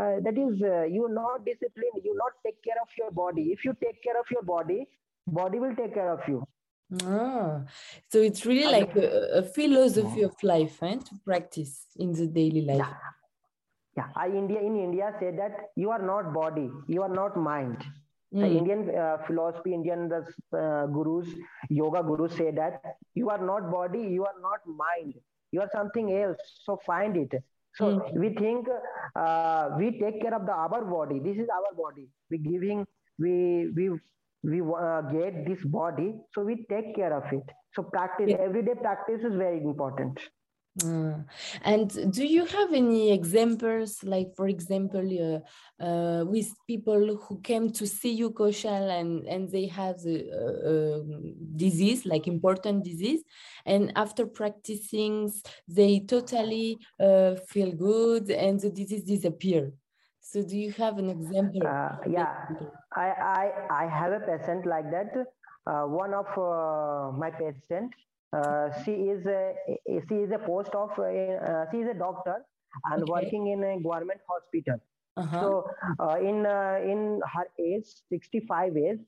uh, 0.00 0.20
that 0.22 0.38
is 0.38 0.62
uh, 0.62 0.84
you 0.84 1.08
not 1.10 1.44
disciplined 1.44 2.04
you 2.04 2.14
not 2.14 2.30
take 2.46 2.62
care 2.62 2.80
of 2.80 2.88
your 2.96 3.10
body 3.10 3.50
if 3.50 3.64
you 3.64 3.74
take 3.82 4.00
care 4.04 4.18
of 4.18 4.26
your 4.30 4.42
body 4.42 4.86
body 5.26 5.58
will 5.58 5.74
take 5.74 5.92
care 5.92 6.12
of 6.12 6.20
you 6.28 6.44
ah, 7.04 7.62
so 8.08 8.20
it's 8.20 8.46
really 8.46 8.70
like 8.70 8.94
a, 8.94 9.38
a 9.38 9.42
philosophy 9.42 10.22
of 10.22 10.34
life 10.44 10.80
eh, 10.84 10.94
to 10.94 11.16
practice 11.24 11.86
in 11.96 12.12
the 12.12 12.28
daily 12.28 12.60
life 12.60 12.78
yeah 12.78 12.94
yeah. 14.00 14.10
I 14.24 14.28
india 14.42 14.60
in 14.68 14.76
india 14.88 15.14
say 15.22 15.30
that 15.40 15.64
you 15.84 15.90
are 15.96 16.02
not 16.12 16.34
body 16.42 16.68
you 16.98 17.02
are 17.08 17.14
not 17.22 17.42
mind. 17.52 17.80
Mm. 18.34 18.42
the 18.42 18.48
hmm. 18.48 18.58
indian 18.58 18.82
uh, 19.02 19.16
philosophy 19.26 19.70
indian 19.76 20.02
the, 20.10 20.18
uh, 20.58 20.84
gurus 20.96 21.30
yoga 21.78 22.02
gurus 22.10 22.36
say 22.40 22.50
that 22.58 22.92
you 23.20 23.30
are 23.34 23.40
not 23.48 23.70
body 23.72 24.02
you 24.18 24.24
are 24.30 24.38
not 24.44 24.60
mind. 24.82 25.14
You 25.52 25.60
are 25.62 25.70
something 25.72 26.12
else. 26.16 26.38
So 26.64 26.78
find 26.86 27.16
it. 27.16 27.32
So 27.74 27.84
mm. 27.86 28.18
we 28.18 28.28
think 28.34 28.68
uh, 29.16 29.70
we 29.78 29.98
take 29.98 30.20
care 30.22 30.34
of 30.34 30.46
the 30.46 30.52
our 30.52 30.84
body. 30.84 31.20
This 31.20 31.38
is 31.38 31.48
our 31.48 31.72
body. 31.76 32.06
We 32.30 32.38
giving 32.38 32.86
we 33.18 33.34
we 33.76 33.90
we 34.42 34.60
uh, 34.60 35.02
get 35.02 35.46
this 35.46 35.64
body. 35.64 36.14
So 36.34 36.42
we 36.42 36.66
take 36.70 36.94
care 36.94 37.12
of 37.12 37.32
it. 37.32 37.42
So 37.74 37.82
practice 37.82 38.30
yeah. 38.30 38.46
everyday 38.48 38.74
practice 38.74 39.22
is 39.22 39.34
very 39.34 39.58
important 39.58 40.18
Uh, 40.84 41.14
and 41.62 42.12
do 42.12 42.24
you 42.24 42.44
have 42.46 42.72
any 42.72 43.12
examples, 43.12 44.04
like 44.04 44.28
for 44.36 44.46
example, 44.46 45.42
uh, 45.80 45.84
uh, 45.84 46.24
with 46.24 46.48
people 46.66 47.16
who 47.16 47.40
came 47.40 47.70
to 47.72 47.86
see 47.86 48.12
you, 48.12 48.30
Kaushal, 48.30 48.88
and, 48.88 49.26
and 49.26 49.50
they 49.50 49.66
have 49.66 49.98
the 49.98 50.30
uh, 50.30 51.02
disease, 51.56 52.06
like 52.06 52.28
important 52.28 52.84
disease, 52.84 53.24
and 53.66 53.92
after 53.96 54.26
practicing, 54.26 55.32
they 55.66 56.00
totally 56.00 56.78
uh, 57.00 57.34
feel 57.48 57.72
good 57.72 58.30
and 58.30 58.60
the 58.60 58.70
disease 58.70 59.02
disappear? 59.02 59.72
So 60.20 60.42
do 60.42 60.56
you 60.56 60.70
have 60.72 60.98
an 60.98 61.10
example? 61.10 61.66
Uh, 61.66 61.96
yeah, 62.08 62.46
I, 62.94 63.08
I, 63.10 63.84
I 63.84 63.86
have 63.88 64.12
a 64.12 64.20
patient 64.20 64.66
like 64.66 64.88
that. 64.92 65.26
one 65.66 66.14
of 66.14 66.28
my 67.18 67.30
patients, 67.30 67.96
uh, 68.32 68.70
she 68.84 68.92
is 68.92 69.26
a 69.26 69.54
she 70.08 70.14
is 70.14 70.30
a 70.30 70.38
post 70.38 70.70
of 70.74 70.90
uh, 70.98 71.64
she 71.70 71.78
is 71.78 71.88
a 71.88 71.94
doctor 71.94 72.36
and 72.92 73.02
okay. 73.02 73.12
working 73.12 73.48
in 73.48 73.64
a 73.64 73.80
government 73.80 74.20
hospital. 74.28 74.80
Uh-huh. 75.16 75.40
So 75.40 75.64
uh, 75.98 76.16
in 76.20 76.46
uh, 76.46 76.78
in 76.82 77.20
her 77.34 77.46
age, 77.58 77.86
65 78.08 78.76
age, 78.76 78.98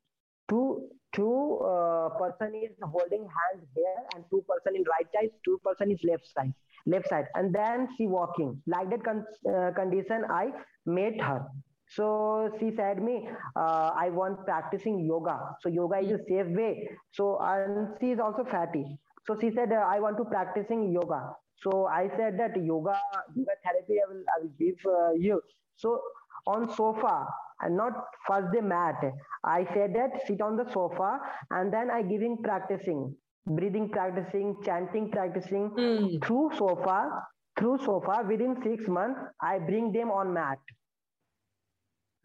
two 0.49 0.89
two 1.13 1.59
uh, 1.59 2.09
person 2.19 2.55
is 2.55 2.73
holding 2.83 3.21
hand 3.21 3.67
here 3.75 3.99
and 4.15 4.25
two 4.31 4.45
person 4.49 4.77
in 4.77 4.85
right 4.85 5.07
side, 5.15 5.31
two 5.45 5.61
person 5.65 5.91
is 5.91 6.01
left 6.05 6.27
side, 6.27 6.53
left 6.87 7.09
side, 7.09 7.27
and 7.35 7.55
then 7.55 7.89
she 7.97 8.07
walking 8.07 8.61
like 8.67 8.91
that 8.91 9.05
con- 9.05 9.27
uh, 9.49 9.71
condition. 9.73 10.25
I 10.29 10.51
met 10.87 11.21
her. 11.21 11.47
So 11.89 12.51
she 12.59 12.75
said 12.75 13.03
me, 13.03 13.29
uh, 13.55 13.91
I 13.95 14.09
want 14.09 14.45
practicing 14.47 15.05
yoga. 15.05 15.39
So 15.61 15.69
yoga 15.69 15.99
is 15.99 16.13
a 16.13 16.19
safe 16.27 16.47
way. 16.47 16.89
So 17.13 17.39
and 17.41 17.89
she 18.01 18.13
is 18.13 18.19
also 18.19 18.45
fatty. 18.45 18.99
So 19.27 19.37
she 19.41 19.51
said, 19.55 19.73
uh, 19.73 19.85
I 19.87 20.01
want 20.01 20.17
to 20.19 20.25
practicing 20.25 20.93
yoga. 20.93 21.31
So 21.63 21.87
I 21.87 22.09
said 22.17 22.39
that 22.39 22.57
yoga, 22.57 22.99
yoga 23.35 23.53
therapy 23.63 24.01
I 24.03 24.13
will, 24.13 24.25
I 24.37 24.43
will 24.43 24.53
give 24.59 24.79
uh, 24.87 25.13
you. 25.13 25.41
So 25.77 26.01
on 26.47 26.69
sofa 26.75 27.27
and 27.61 27.77
not 27.77 27.93
first 28.27 28.49
the 28.53 28.63
mat. 28.63 28.97
I 29.45 29.65
said 29.73 29.95
that 29.95 30.27
sit 30.27 30.41
on 30.41 30.57
the 30.57 30.71
sofa 30.73 31.21
and 31.51 31.73
then 31.73 31.91
I 31.91 32.03
giving 32.03 32.39
practicing, 32.43 33.15
breathing 33.47 33.89
practicing, 33.91 34.57
chanting 34.65 35.11
practicing 35.11 35.71
mm. 35.71 36.25
through 36.25 36.51
sofa, 36.57 37.11
through 37.59 37.79
sofa 37.85 38.25
within 38.29 38.57
six 38.63 38.89
months, 38.89 39.21
I 39.41 39.59
bring 39.59 39.93
them 39.93 40.11
on 40.11 40.33
mat. 40.33 40.59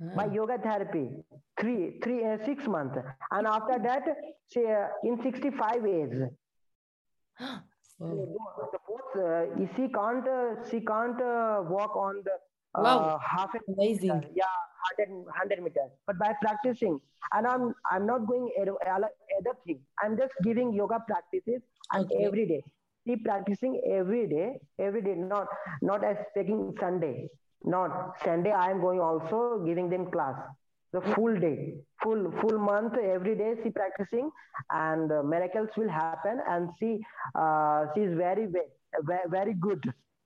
Mm. 0.01 0.15
By 0.15 0.25
yoga 0.33 0.57
therapy, 0.57 1.09
three, 1.59 1.99
three, 2.03 2.23
uh, 2.25 2.37
six 2.45 2.67
months, 2.67 2.97
and 3.31 3.47
after 3.47 3.79
that, 3.83 4.03
say 4.47 4.65
uh, 4.71 4.87
in 5.03 5.21
65 5.21 5.83
days, 7.99 8.13
Suppose 8.71 9.09
uh, 9.15 9.45
she 9.75 9.87
can't 9.87 10.27
uh, 10.27 10.55
she 10.69 10.79
can't 10.81 11.19
uh, 11.19 11.63
walk 11.67 11.95
on 11.95 12.21
the 12.23 12.35
uh, 12.75 12.83
wow. 12.83 13.19
half 13.25 13.49
a 13.55 13.59
amazing. 13.71 14.13
meter, 14.13 14.29
yeah 14.35 14.57
100, 14.99 15.25
100 15.25 15.63
meters 15.63 15.89
but 16.05 16.19
by 16.19 16.31
practicing 16.41 16.99
and 17.33 17.47
i'm 17.47 17.73
i'm 17.91 18.05
not 18.05 18.27
going 18.27 18.51
other 19.39 19.57
thing. 19.65 19.79
I'm 20.03 20.17
just 20.17 20.33
giving 20.43 20.73
yoga 20.73 20.99
practices 21.07 21.61
and 21.93 22.05
okay. 22.05 22.25
every 22.25 22.45
day. 22.45 22.63
Keep 23.07 23.23
practicing 23.25 23.81
every 23.89 24.27
day 24.27 24.59
every 24.79 25.01
day 25.01 25.15
not 25.15 25.47
not 25.81 26.03
as 26.03 26.17
taking 26.35 26.73
sunday. 26.79 27.29
Not 27.63 28.15
sunday 28.23 28.51
i 28.51 28.69
am 28.69 28.81
going 28.81 28.99
also 28.99 29.63
giving 29.65 29.89
them 29.89 30.09
class 30.11 30.35
the 30.97 31.13
full 31.13 31.35
day 31.45 31.73
full 32.03 32.31
full 32.41 32.57
month 32.57 32.93
every 33.15 33.35
day 33.35 33.53
she 33.61 33.69
practicing 33.69 34.29
and 34.71 35.11
uh, 35.11 35.21
miracles 35.23 35.69
will 35.77 35.89
happen 35.89 36.39
and 36.49 36.69
she 36.79 36.99
uh, 37.35 37.85
she 37.93 38.01
is 38.01 38.13
very 38.17 38.47
very, 38.47 39.27
very 39.29 39.53
good 39.53 39.83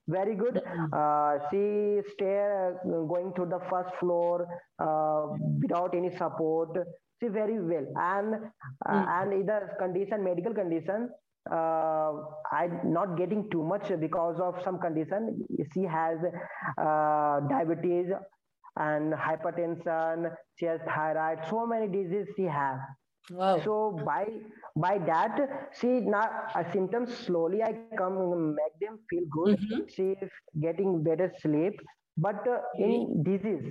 very 0.08 0.34
good 0.34 0.60
uh, 0.92 1.38
she 1.50 2.00
stay 2.12 2.36
uh, 2.40 3.00
going 3.12 3.32
to 3.36 3.46
the 3.54 3.60
first 3.70 3.94
floor 4.00 4.46
uh, 4.78 5.26
without 5.62 5.94
any 5.94 6.10
support 6.16 6.76
she 7.20 7.28
very 7.28 7.58
well 7.60 7.86
and 7.96 8.34
mm. 8.34 9.08
and 9.18 9.34
either 9.40 9.76
condition 9.78 10.24
medical 10.24 10.52
condition 10.52 11.08
uh, 11.50 12.12
I'm 12.52 12.80
not 12.84 13.16
getting 13.18 13.50
too 13.50 13.64
much 13.64 13.90
because 13.98 14.38
of 14.38 14.54
some 14.64 14.78
condition. 14.78 15.44
She 15.74 15.82
has 15.82 16.18
uh, 16.78 17.40
diabetes 17.48 18.12
and 18.76 19.12
hypertension 19.12 20.30
she 20.56 20.66
has 20.66 20.80
thyroid 20.94 21.38
so 21.50 21.66
many 21.66 21.86
diseases 21.86 22.28
she 22.36 22.44
has 22.44 22.78
wow. 23.30 23.60
so 23.64 24.00
by 24.04 24.26
by 24.76 24.98
that 24.98 25.70
she 25.78 25.86
now 26.14 26.28
uh, 26.54 26.64
symptoms 26.72 27.14
slowly 27.26 27.62
i 27.62 27.72
come 27.96 28.54
make 28.54 28.76
them 28.80 28.98
feel 29.10 29.24
good. 29.30 29.58
Mm-hmm. 29.58 29.80
she 29.88 30.02
is 30.20 30.30
getting 30.60 31.02
better 31.02 31.32
sleep. 31.40 31.74
But 32.16 32.46
uh, 32.46 32.58
in 32.78 33.22
disease 33.22 33.64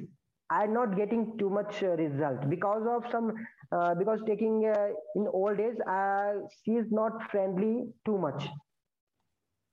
i'm 0.50 0.74
not 0.74 0.96
getting 0.96 1.38
too 1.38 1.50
much 1.50 1.84
uh, 1.84 1.96
result 1.98 2.50
because 2.50 2.84
of 2.88 3.04
some 3.12 3.34
uh, 3.72 3.94
because 3.96 4.20
taking 4.28 4.66
uh, 4.66 4.88
in 5.16 5.28
old 5.28 5.60
age 5.60 5.78
uh, 5.88 6.34
she 6.64 6.72
is 6.72 6.88
not 6.92 7.22
friendly 7.32 7.86
too 8.06 8.18
much 8.18 8.48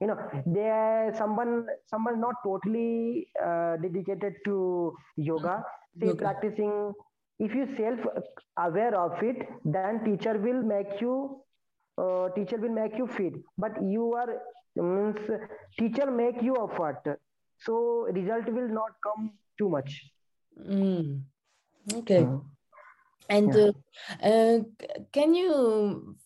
you 0.01 0.07
know 0.07 0.17
there 0.47 1.13
someone 1.17 1.67
someone 1.87 2.21
not 2.21 2.35
totally 2.45 3.29
uh, 3.45 3.77
dedicated 3.77 4.35
to 4.45 4.95
yoga. 5.17 5.65
Say 6.01 6.07
yoga. 6.07 6.19
practicing 6.19 6.93
if 7.39 7.55
you 7.55 7.67
self 7.77 8.01
aware 8.59 8.95
of 8.99 9.23
it 9.23 9.49
then 9.65 10.05
teacher 10.05 10.39
will 10.39 10.63
make 10.63 11.01
you 11.01 11.41
uh, 11.99 12.29
teacher 12.31 12.57
will 12.57 12.75
make 12.75 12.97
you 12.97 13.07
fit. 13.07 13.35
But 13.57 13.83
you 13.83 14.15
are 14.15 14.41
means 14.77 15.17
teacher 15.79 16.11
make 16.11 16.43
you 16.43 16.57
effort. 16.57 17.19
So 17.61 18.07
result 18.13 18.49
will 18.49 18.69
not 18.69 18.93
come 19.03 19.33
too 19.59 19.69
much. 19.69 20.03
Mm. 20.59 21.23
okay. 21.95 22.27
And 23.29 23.55
yeah. 23.55 23.71
uh, 24.23 24.29
uh, 24.29 24.59
can 25.13 25.35
you 25.35 26.17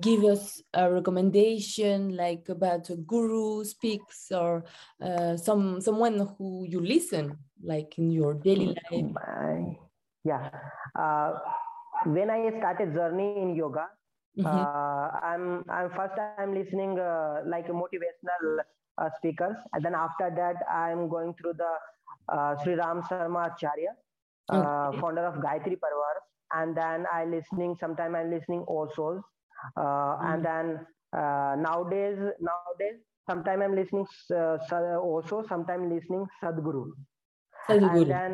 give 0.00 0.24
us 0.24 0.62
a 0.74 0.90
recommendation 0.90 2.16
like 2.16 2.48
about 2.48 2.88
a 2.90 2.96
guru 2.96 3.64
speaks 3.64 4.30
or 4.30 4.64
uh, 5.00 5.36
some 5.36 5.80
someone 5.80 6.28
who 6.38 6.64
you 6.68 6.80
listen 6.80 7.36
like 7.62 7.98
in 7.98 8.10
your 8.10 8.34
daily 8.34 8.74
life. 8.90 9.76
yeah. 10.24 10.50
Uh, 10.98 11.32
when 12.06 12.30
i 12.30 12.50
started 12.58 12.94
journey 12.94 13.38
in 13.38 13.54
yoga 13.54 13.86
mm 14.36 14.44
-hmm. 14.44 14.50
uh, 14.50 15.06
i'm 15.30 15.64
i'm 15.68 15.88
first 15.96 16.18
i'm 16.38 16.52
listening 16.54 16.98
uh, 16.98 17.40
like 17.46 17.66
motivational 17.68 18.44
uh, 18.98 19.08
speakers. 19.16 19.56
And 19.72 19.84
then 19.84 19.94
after 19.94 20.30
that 20.40 20.56
i'm 20.68 21.08
going 21.08 21.34
through 21.34 21.54
the 21.64 21.72
uh, 22.28 22.52
sri 22.62 22.74
ram 22.74 23.02
sharma 23.08 23.40
acharya 23.50 23.92
okay. 24.50 25.00
founder 25.00 25.24
of 25.30 25.36
gayatri 25.44 25.76
parivar 25.84 26.16
and 26.58 26.76
then 26.76 27.06
i 27.12 27.24
listening 27.24 27.76
sometime 27.82 28.14
i'm 28.14 28.30
listening 28.30 28.62
also 28.74 29.24
uh, 29.76 30.16
and 30.30 30.40
hmm. 30.40 30.48
then 30.48 30.66
uh, 31.12 31.54
nowadays 31.58 32.18
nowadays 32.40 32.98
sometimes 33.28 33.62
i'm 33.62 33.74
listening 33.74 34.06
uh, 34.34 34.98
also 34.98 35.44
sometimes 35.48 35.92
listening 35.92 36.26
sadhguru 36.42 36.84
sadhguru 37.66 38.02
and 38.02 38.10
then 38.10 38.32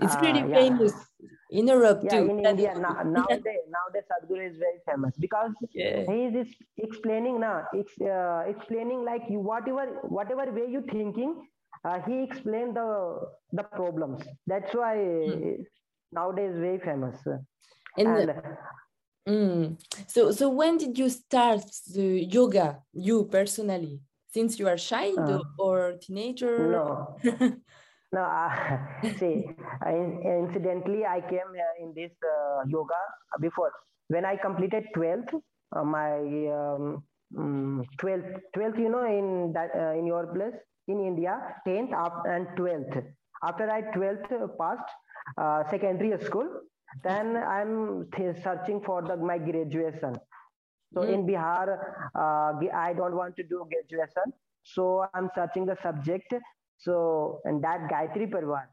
it's 0.00 0.16
pretty 0.16 0.40
uh, 0.40 0.48
famous 0.48 0.92
yeah. 1.18 1.58
in 1.58 1.66
Europe 1.66 2.00
yeah, 2.04 2.10
too. 2.10 2.30
in 2.30 2.46
India 2.46 2.74
now, 2.78 3.02
nowadays, 3.04 3.64
nowadays 3.76 4.06
Sadhguru 4.10 4.50
is 4.50 4.56
very 4.56 4.80
famous 4.86 5.14
because 5.18 5.52
yeah. 5.72 6.04
he 6.06 6.26
is 6.26 6.48
explaining 6.76 7.40
now, 7.40 7.64
uh, 7.74 8.42
explaining 8.46 9.04
like 9.04 9.22
you 9.28 9.40
whatever 9.40 9.86
whatever 10.02 10.50
way 10.52 10.66
you 10.70 10.82
thinking, 10.90 11.34
uh, 11.84 11.98
he 12.06 12.22
explained 12.22 12.76
the 12.76 13.20
the 13.52 13.62
problems. 13.62 14.22
That's 14.46 14.74
why 14.74 14.96
hmm. 14.96 15.62
nowadays 16.12 16.54
very 16.56 16.78
famous. 16.78 17.16
In 17.96 18.06
and, 18.06 18.28
the, 18.28 18.56
Mm. 19.26 19.78
So, 20.06 20.32
so 20.32 20.48
when 20.48 20.78
did 20.78 20.98
you 20.98 21.08
start 21.08 21.64
the 21.94 22.24
yoga, 22.24 22.82
you 22.92 23.24
personally? 23.24 24.00
Since 24.30 24.58
you 24.58 24.68
are 24.68 24.76
child 24.76 25.18
uh, 25.18 25.40
or 25.58 25.94
teenager? 26.00 26.70
No, 26.70 27.16
no. 28.12 28.20
Uh, 28.20 28.78
see, 29.18 29.44
I, 29.82 29.92
incidentally, 29.92 31.04
I 31.04 31.20
came 31.20 31.52
in 31.80 31.92
this 31.94 32.12
uh, 32.22 32.64
yoga 32.68 33.00
before 33.40 33.72
when 34.08 34.24
I 34.24 34.36
completed 34.36 34.84
twelfth. 34.94 35.34
Uh, 35.74 35.84
my 35.84 36.16
um, 36.48 37.02
12th, 37.34 37.84
mm, 38.00 38.40
12th, 38.56 38.78
you 38.78 38.88
know, 38.88 39.04
in 39.04 39.52
that 39.52 39.70
uh, 39.74 39.98
in 39.98 40.06
your 40.06 40.26
place 40.34 40.54
in 40.88 41.00
India, 41.00 41.38
10th 41.66 41.92
up 41.92 42.22
and 42.26 42.46
12th. 42.56 43.04
After 43.42 43.70
I 43.70 43.82
12th 43.82 44.58
passed 44.58 44.90
uh, 45.36 45.62
secondary 45.70 46.18
school, 46.24 46.48
then 47.04 47.36
i'm 47.36 48.06
th- 48.16 48.36
searching 48.42 48.80
for 48.80 49.02
the 49.02 49.16
my 49.16 49.38
graduation 49.38 50.14
so 50.94 51.00
mm. 51.00 51.12
in 51.14 51.26
bihar 51.26 51.66
uh, 52.22 52.50
i 52.86 52.92
don't 53.00 53.16
want 53.22 53.36
to 53.36 53.44
do 53.52 53.66
graduation 53.74 54.34
so 54.62 55.06
i'm 55.14 55.30
searching 55.34 55.66
the 55.66 55.76
subject 55.82 56.34
so 56.86 56.96
and 57.44 57.62
that 57.68 57.88
gayatri 57.92 58.28
parivar 58.34 58.64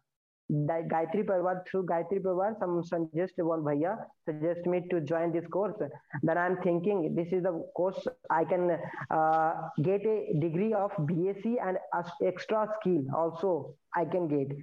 that 0.49 0.88
Gayatri 0.88 1.25
Parivar 1.25 1.65
through 1.67 1.86
Gayatri 1.88 2.21
Parivar, 2.21 2.60
some 2.60 2.84
suggest 2.84 3.34
one 3.38 3.62
bhaiya 3.62 3.97
suggest 4.25 4.65
me 4.65 4.82
to 4.91 5.01
join 5.01 5.32
this 5.32 5.45
course. 5.47 5.75
Then 6.21 6.38
I'm 6.38 6.58
thinking 6.62 7.15
this 7.15 7.28
is 7.32 7.43
the 7.43 7.63
course 7.75 8.08
I 8.30 8.43
can 8.43 8.78
uh, 9.10 9.54
get 9.82 10.06
a 10.06 10.34
degree 10.39 10.73
of 10.73 10.91
BSc 10.91 11.56
and 11.63 11.78
extra 12.23 12.67
skill 12.80 13.06
also 13.15 13.75
I 13.95 14.06
can 14.06 14.28
get. 14.28 14.56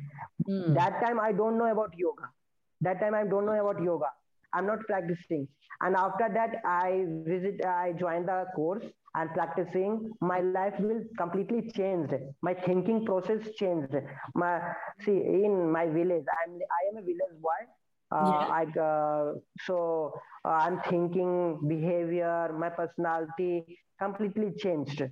Mm. 0.49 0.75
That 0.75 1.01
time 1.05 1.19
I 1.19 1.33
don't 1.33 1.59
know 1.59 1.71
about 1.71 1.95
yoga. 1.97 2.31
That 2.83 3.01
time 3.01 3.15
I 3.15 3.25
don't 3.25 3.47
know 3.47 3.59
about 3.59 3.83
yoga. 3.83 4.11
I'm 4.53 4.67
not 4.67 4.81
practicing. 4.81 5.49
And 5.81 5.97
after 5.97 6.29
that, 6.33 6.57
I 6.65 7.07
visit, 7.27 7.65
I 7.65 7.93
joined 7.93 8.29
the 8.29 8.45
course 8.55 8.85
and 9.15 9.31
practicing. 9.31 10.13
My 10.21 10.41
life 10.41 10.75
will 10.79 11.03
completely 11.17 11.71
changed. 11.71 12.13
My 12.43 12.55
thinking 12.55 13.05
process 13.05 13.41
changed. 13.57 13.95
My 14.35 14.61
see 15.05 15.13
in 15.13 15.71
my 15.71 15.87
village, 15.87 16.25
I'm 16.45 16.53
I 16.55 16.83
am 16.91 16.97
a 16.99 17.03
village 17.03 17.37
boy. 17.41 17.61
Uh, 18.11 18.31
yeah. 18.31 18.61
I 18.61 18.81
uh, 18.81 19.35
so 19.67 20.13
uh, 20.45 20.49
I'm 20.49 20.81
thinking 20.91 21.61
behavior, 21.67 22.55
my 22.59 22.69
personality 22.69 23.79
completely 23.99 24.53
changed 24.59 25.03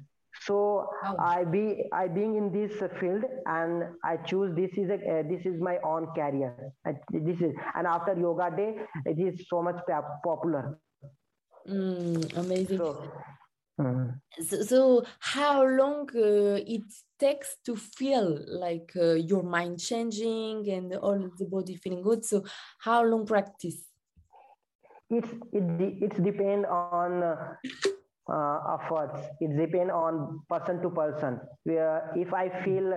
so 0.46 0.88
oh. 1.04 1.16
i 1.18 1.44
be 1.44 1.84
i 1.92 2.06
being 2.06 2.36
in 2.36 2.52
this 2.52 2.72
field 2.98 3.24
and 3.46 3.84
i 4.04 4.16
choose 4.16 4.54
this 4.54 4.70
is 4.76 4.90
a 4.90 4.94
uh, 4.94 5.22
this 5.28 5.44
is 5.44 5.60
my 5.60 5.78
own 5.84 6.06
career 6.14 6.54
this 7.10 7.40
is 7.40 7.52
and 7.74 7.86
after 7.86 8.18
yoga 8.18 8.50
day 8.56 8.76
it 9.06 9.18
is 9.18 9.46
so 9.48 9.62
much 9.62 9.80
popular 10.24 10.78
mm, 11.68 12.36
amazing 12.36 12.78
so, 12.78 13.12
mm. 13.80 14.14
so, 14.40 14.62
so, 14.62 15.04
how 15.18 15.64
long 15.64 16.08
uh, 16.14 16.58
it 16.76 16.82
takes 17.18 17.56
to 17.64 17.76
feel 17.76 18.38
like 18.46 18.92
uh, 18.96 19.14
your 19.14 19.42
mind 19.42 19.78
changing 19.78 20.68
and 20.70 20.94
all 20.94 21.18
the 21.38 21.44
body 21.44 21.76
feeling 21.76 22.02
good 22.02 22.24
so 22.24 22.44
how 22.78 23.02
long 23.02 23.26
practice 23.26 23.90
it's 25.10 25.28
it 25.52 25.64
it's 26.00 26.20
depend 26.20 26.66
on 26.66 27.24
uh, 28.32 28.76
efforts. 28.78 29.18
It 29.40 29.56
depends 29.56 29.92
on 29.92 30.40
person 30.48 30.80
to 30.82 30.90
person. 30.90 31.40
Where 31.64 32.12
if 32.16 32.32
I 32.32 32.48
feel 32.64 32.94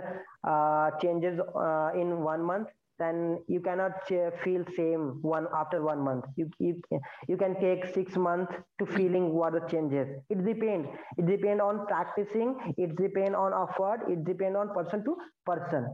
uh, 0.47 0.91
changes 1.01 1.39
uh, 1.39 1.89
in 1.95 2.19
one 2.21 2.43
month, 2.43 2.67
then 2.99 3.39
you 3.47 3.59
cannot 3.59 3.91
feel 4.07 4.63
same 4.77 5.17
one 5.21 5.47
after 5.55 5.81
one 5.83 6.03
month. 6.03 6.25
You, 6.35 6.49
you 6.59 6.81
you 7.27 7.37
can 7.37 7.59
take 7.59 7.85
six 7.93 8.15
months 8.15 8.53
to 8.79 8.85
feeling 8.85 9.33
what 9.33 9.53
the 9.53 9.61
changes. 9.67 10.07
It 10.29 10.45
depends. 10.45 10.87
It 11.17 11.25
depends 11.25 11.61
on 11.61 11.85
practicing. 11.87 12.55
It 12.77 12.95
depends 12.95 13.35
on 13.35 13.51
effort. 13.53 14.01
It 14.09 14.23
depends 14.25 14.57
on 14.57 14.73
person 14.73 15.03
to 15.05 15.15
person. 15.45 15.87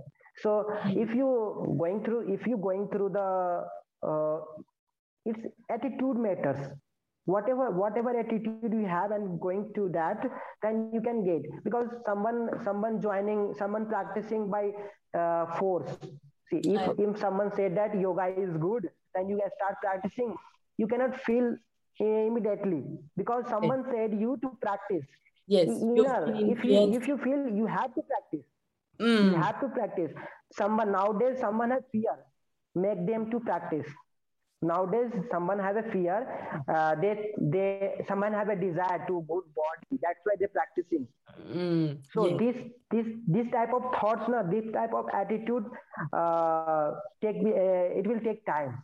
So 0.43 0.65
if 0.87 1.13
you 1.15 1.75
going 1.79 2.03
through 2.03 2.33
if 2.33 2.45
you 2.47 2.57
going 2.57 2.89
through 2.91 3.09
the 3.09 3.65
uh, 4.03 4.39
it's 5.25 5.39
attitude 5.69 6.17
matters 6.17 6.59
whatever 7.33 7.69
whatever 7.79 8.11
attitude 8.19 8.73
you 8.73 8.85
have 8.85 9.11
and 9.11 9.39
going 9.39 9.65
to 9.75 9.89
that 9.95 10.25
then 10.63 10.89
you 10.93 11.01
can 11.07 11.23
get 11.25 11.47
because 11.63 11.87
someone 12.05 12.49
someone 12.63 13.01
joining 13.01 13.53
someone 13.59 13.85
practicing 13.85 14.49
by 14.49 14.71
uh, 15.19 15.45
force. 15.57 15.97
See 16.49 16.61
if, 16.63 16.81
if 16.97 17.19
someone 17.19 17.51
said 17.55 17.77
that 17.77 17.99
yoga 17.99 18.27
is 18.45 18.55
good 18.57 18.89
then 19.15 19.29
you 19.29 19.37
can 19.37 19.49
start 19.57 19.75
practicing. 19.81 20.35
You 20.77 20.87
cannot 20.87 21.19
feel 21.21 21.55
immediately. 21.99 22.83
Because 23.17 23.45
someone 23.49 23.83
said 23.91 24.13
you 24.19 24.37
to 24.41 24.51
practice. 24.61 25.05
Yes 25.47 25.67
if 25.69 26.63
you 26.63 26.93
if 26.99 27.07
you 27.07 27.17
feel 27.17 27.47
you 27.61 27.65
have 27.67 27.93
to 27.95 28.01
practice. 28.13 28.45
Mm. 28.99 29.31
you 29.31 29.35
have 29.35 29.59
to 29.61 29.67
practice. 29.69 30.11
Someone 30.51 30.91
nowadays 30.91 31.39
someone 31.39 31.71
has 31.71 31.83
fear. 31.91 32.19
Make 32.75 33.05
them 33.07 33.31
to 33.31 33.39
practice 33.39 33.87
nowadays 34.61 35.11
someone 35.31 35.57
has 35.59 35.77
a 35.77 35.83
fear 35.91 36.27
uh, 36.67 36.95
they 36.95 37.31
they 37.37 38.03
someone 38.07 38.33
have 38.33 38.49
a 38.49 38.55
desire 38.55 39.05
to 39.07 39.23
good 39.27 39.43
body. 39.55 39.99
That's 40.01 40.19
why 40.23 40.33
they're 40.39 40.49
practicing. 40.49 41.07
Mm, 41.51 41.99
so 42.13 42.27
yeah. 42.27 42.37
this 42.37 42.55
this 42.91 43.05
this 43.27 43.47
type 43.51 43.73
of 43.73 43.83
thoughts 43.99 44.27
now 44.27 44.43
this 44.43 44.65
type 44.73 44.93
of 44.93 45.07
attitude 45.13 45.65
uh, 46.13 46.91
take 47.21 47.37
uh, 47.37 47.99
it 47.99 48.07
will 48.07 48.19
take 48.19 48.45
time. 48.45 48.83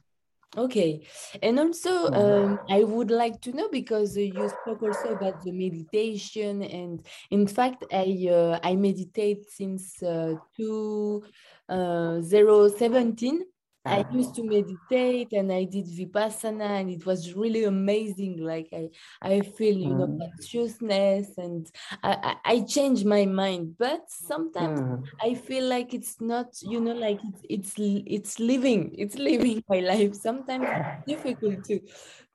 Okay. 0.57 1.05
And 1.41 1.59
also 1.59 2.09
um, 2.13 2.59
i 2.69 2.81
would 2.83 3.11
like 3.11 3.41
to 3.41 3.51
know 3.51 3.67
because 3.69 4.15
uh, 4.15 4.21
you 4.21 4.47
spoke 4.49 4.83
also 4.83 5.13
about 5.13 5.43
the 5.43 5.51
meditation 5.51 6.63
and 6.63 7.05
in 7.29 7.45
fact 7.45 7.83
i 7.91 8.29
uh, 8.31 8.57
i 8.63 8.73
meditate 8.75 9.43
since 9.49 10.01
uh, 10.01 10.35
2017 10.55 13.45
I 13.86 14.06
used 14.12 14.36
to 14.36 14.43
meditate 14.43 15.34
and 15.34 15.52
I 15.52 15.65
did 15.65 15.86
vipassana 15.86 16.80
and 16.82 16.89
it 16.89 17.06
was 17.06 17.34
really 17.34 17.65
amazing. 17.65 18.38
Like 18.43 18.69
I, 18.74 18.89
I 19.21 19.41
feel, 19.41 19.78
you 19.78 19.93
know, 19.93 20.08
mm. 20.08 20.19
consciousness 20.19 21.30
and 21.38 21.69
I, 22.04 22.36
I, 22.45 22.54
I 22.54 22.62
change 22.62 23.06
my 23.06 23.26
mind. 23.26 23.76
But 23.78 24.10
sometimes 24.10 24.80
mm. 24.80 25.04
I 25.21 25.36
feel 25.36 25.65
like 25.65 25.93
it's 25.93 26.19
not, 26.19 26.48
you 26.62 26.80
know, 26.80 26.93
like 26.93 27.19
it's 27.24 27.41
it's 27.50 27.74
it's 27.78 28.39
living, 28.39 28.95
it's 28.98 29.15
living 29.15 29.63
my 29.69 29.80
life. 29.80 30.15
Sometimes 30.15 30.65
it's 30.67 31.06
difficult 31.08 31.63
to 31.65 31.80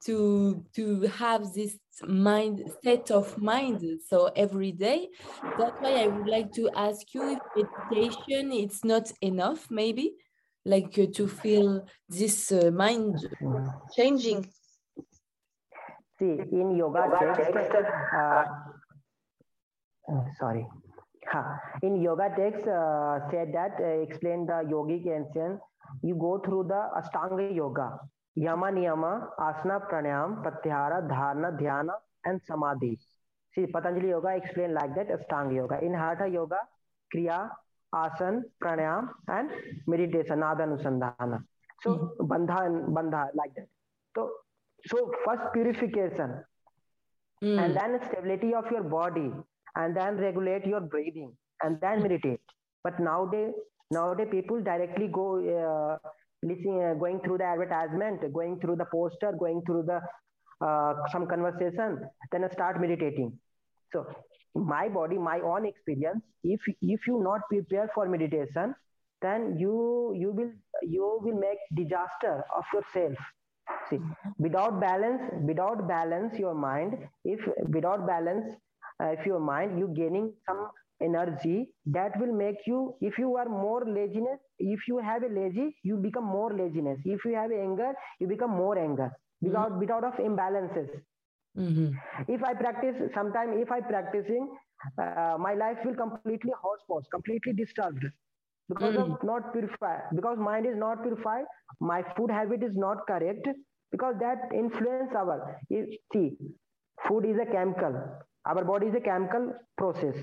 to 0.07 0.65
to 0.75 1.03
have 1.03 1.53
this 1.53 1.79
mind 2.07 2.63
state 2.79 3.11
of 3.11 3.37
mind 3.37 3.83
so 4.09 4.31
every 4.35 4.73
day 4.73 5.09
that's 5.59 5.79
why 5.81 6.03
i 6.03 6.07
would 6.07 6.27
like 6.27 6.51
to 6.51 6.71
ask 6.75 7.13
you 7.13 7.33
if 7.33 7.69
meditation 7.91 8.53
it's 8.53 8.83
not 8.85 9.13
enough 9.21 9.71
maybe 9.71 10.15
like 10.65 10.99
uh, 10.99 11.07
to 11.15 11.27
feel 11.27 11.87
this 12.09 12.53
uh, 12.53 12.71
mind 12.71 13.17
changing. 13.97 14.47
See 16.19 16.39
in 16.53 16.77
yoga 16.77 17.09
text 17.37 17.75
uh, 18.15 18.45
uh, 20.09 20.25
sorry. 20.39 20.67
In 21.83 22.01
yoga 22.03 22.29
text 22.37 22.67
uh, 22.67 23.21
said 23.31 23.53
that 23.55 23.77
uh, 23.81 24.03
explain 24.03 24.47
the 24.47 24.65
yogic 24.69 25.07
ancient. 25.07 25.61
You 26.03 26.15
go 26.15 26.39
through 26.45 26.65
the 26.69 26.89
ashtanga 27.01 27.55
yoga. 27.55 27.99
Yama 28.37 28.67
niyama 28.67 29.29
asana 29.39 29.81
pranayam 29.89 30.43
pratyahara 30.45 31.09
dharana 31.09 31.59
dhyana 31.61 31.93
and 32.25 32.41
samadhi. 32.47 32.99
See 33.55 33.67
patanjali 33.67 34.09
yoga 34.09 34.37
explain 34.37 34.75
like 34.75 34.95
that 34.95 35.09
ashtanga 35.09 35.55
yoga. 35.55 35.79
In 35.83 35.95
hatha 35.95 36.29
yoga 36.29 36.59
kriya 37.15 37.51
asan, 37.95 38.45
pranayam, 38.63 39.09
and 39.29 39.51
meditation, 39.87 40.41
nusandhana. 40.41 41.45
So 41.83 41.91
mm-hmm. 41.91 42.27
bandha 42.27 42.67
and 42.67 42.97
bandha 42.97 43.29
like 43.35 43.55
that. 43.57 43.69
So 44.17 44.31
so 44.87 45.11
first 45.25 45.43
purification, 45.53 46.43
mm. 47.43 47.59
and 47.63 47.77
then 47.77 48.01
stability 48.09 48.55
of 48.55 48.71
your 48.71 48.83
body, 48.83 49.31
and 49.77 49.97
then 49.97 50.17
regulate 50.17 50.67
your 50.67 50.81
breathing, 50.81 51.33
and 51.63 51.81
then 51.81 52.03
meditate. 52.03 52.41
But 52.83 52.99
nowadays, 52.99 53.53
nowadays 53.91 54.29
people 54.31 54.63
directly 54.63 55.09
go 55.09 55.27
uh, 55.39 56.09
listening, 56.43 56.83
uh, 56.83 56.95
going 56.95 57.21
through 57.21 57.39
the 57.39 57.45
advertisement, 57.45 58.33
going 58.33 58.59
through 58.61 58.77
the 58.77 58.87
poster, 58.87 59.33
going 59.39 59.63
through 59.67 59.85
the 59.85 60.01
uh, 60.67 60.95
some 61.11 61.27
conversation, 61.27 62.01
then 62.33 62.49
start 62.53 62.81
meditating. 62.81 63.39
So 63.93 64.07
my 64.55 64.89
body 64.89 65.19
my 65.19 65.41
own 65.41 65.67
experience 65.67 66.23
if 66.43 66.61
if 66.83 67.07
you 67.07 67.23
not 67.23 67.41
prepare 67.49 67.91
for 67.95 68.09
meditation 68.09 68.75
then 69.23 69.57
you 69.59 70.13
you 70.17 70.33
will 70.33 70.51
you 70.83 71.19
will 71.23 71.39
make 71.39 71.59
disaster 71.75 72.45
of 72.57 72.65
yourself. 72.73 73.17
See 73.89 73.99
without 74.39 74.81
balance 74.81 75.23
without 75.47 75.87
balance 75.87 76.39
your 76.39 76.55
mind 76.55 76.97
if 77.25 77.41
without 77.69 78.07
balance 78.07 78.55
uh, 79.01 79.09
if 79.19 79.27
your 79.27 79.41
mind 79.41 79.79
you 79.79 79.89
gaining 79.95 80.33
some 80.47 80.69
energy 81.03 81.69
that 81.87 82.19
will 82.21 82.33
make 82.33 82.67
you 82.67 82.95
if 83.01 83.19
you 83.19 83.37
are 83.37 83.49
more 83.49 83.85
laziness 83.87 84.39
if 84.59 84.89
you 84.89 84.99
have 84.99 85.23
a 85.23 85.29
lazy 85.29 85.77
you 85.83 85.97
become 85.97 86.25
more 86.25 86.53
laziness. 86.53 86.99
If 87.05 87.25
you 87.25 87.35
have 87.35 87.53
anger 87.53 87.93
you 88.19 88.27
become 88.27 88.51
more 88.51 88.79
anger. 88.79 89.11
Without 89.41 89.71
mm-hmm. 89.71 89.79
without 89.79 90.05
of 90.05 90.15
imbalances 90.15 90.89
Mm-hmm. 91.59 91.91
If 92.29 92.45
I 92.45 92.55
practice, 92.55 92.97
sometime 93.15 93.53
if 93.55 93.71
I 93.71 93.81
practicing, 93.81 94.49
uh, 94.99 95.37
my 95.39 95.55
life 95.55 95.79
will 95.85 95.95
completely 95.95 96.53
horse 96.61 97.07
completely 97.13 97.53
disturbed 97.53 98.05
because 98.69 98.95
mm. 98.95 99.13
of 99.13 99.25
not 99.25 99.53
purified. 99.53 100.03
Because 100.15 100.39
mind 100.39 100.67
is 100.67 100.77
not 100.77 101.03
purified, 101.03 101.45
my 101.81 102.03
food 102.17 102.31
habit 102.31 102.63
is 102.63 102.77
not 102.77 103.07
correct. 103.07 103.49
Because 103.91 104.15
that 104.21 104.51
influence 104.55 105.13
our 105.17 105.57
see, 106.13 106.37
food 107.09 107.25
is 107.27 107.37
a 107.41 107.47
chemical. 107.47 108.01
Our 108.47 108.65
body 108.65 108.87
is 108.87 108.95
a 108.95 109.01
chemical 109.01 109.53
process. 109.77 110.15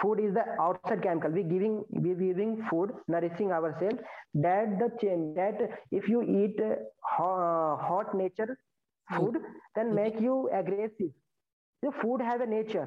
Food 0.00 0.20
is 0.20 0.34
the 0.34 0.44
outside 0.60 1.02
chemical. 1.02 1.32
We 1.32 1.42
giving 1.42 1.84
we 1.90 2.14
giving 2.14 2.64
food, 2.70 2.92
nourishing 3.08 3.50
ourselves. 3.50 3.98
That 4.34 4.78
the 4.78 4.90
change 5.00 5.34
that 5.34 5.58
if 5.90 6.08
you 6.08 6.22
eat 6.22 6.60
uh, 6.60 6.76
hot 7.18 8.14
nature 8.14 8.56
food 9.16 9.38
then 9.76 9.94
make 9.94 10.20
you 10.20 10.36
aggressive 10.60 11.12
the 11.82 11.92
food 12.02 12.20
has 12.30 12.40
a 12.46 12.46
nature 12.46 12.86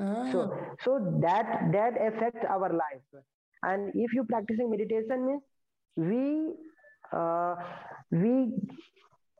ah. 0.00 0.30
so 0.32 0.42
so 0.84 0.96
that 1.26 1.52
that 1.76 2.00
affects 2.08 2.44
our 2.56 2.70
life 2.82 3.22
and 3.70 3.92
if 4.06 4.12
you 4.18 4.24
practicing 4.34 4.70
meditation 4.74 5.26
means 5.28 5.42
we 6.10 6.24
uh, 7.20 7.54
we 8.10 8.34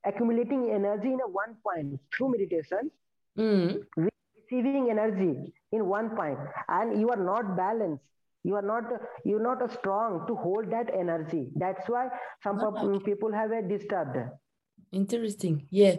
accumulating 0.05 0.71
energy 0.79 1.13
in 1.13 1.21
a 1.29 1.29
one 1.43 1.55
point 1.69 1.99
through 2.17 2.31
meditation 2.37 2.91
Mm. 3.39 3.67
we 3.97 4.09
receiving 4.37 4.87
energy 4.91 5.35
in 5.77 5.83
one 5.91 6.09
point 6.17 6.39
and 6.77 7.01
you 7.01 7.09
are 7.15 7.23
not 7.29 7.51
balanced 7.59 8.03
you 8.49 8.57
are 8.61 8.67
not 8.71 8.89
you're 9.25 9.43
not 9.45 9.61
strong 9.75 10.17
to 10.31 10.35
hold 10.45 10.69
that 10.75 10.91
energy 11.03 11.43
that's 11.65 11.89
why 11.95 12.03
some 12.47 12.59
Ah. 12.69 12.99
people 13.11 13.33
have 13.41 13.53
a 13.59 13.63
disturbed 13.75 14.19
Interesting. 15.01 15.69
Yeah. 15.71 15.97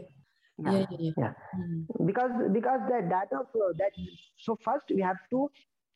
Yeah. 0.66 0.80
yeah, 0.80 0.86
Yeah. 0.90 0.98
yeah. 1.00 1.12
yeah. 1.18 1.34
Mm. 1.58 1.86
because 2.06 2.32
because 2.54 2.82
that 2.90 3.10
that 3.10 3.32
of 3.40 3.48
uh, 3.56 3.72
that 3.80 3.92
so 4.38 4.58
first 4.64 4.86
we 4.96 5.02
have 5.02 5.18
to 5.32 5.50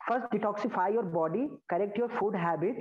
first 0.07 0.25
detoxify 0.31 0.91
your 0.93 1.03
body 1.03 1.47
correct 1.69 1.97
your 1.97 2.09
food 2.19 2.35
habit 2.35 2.77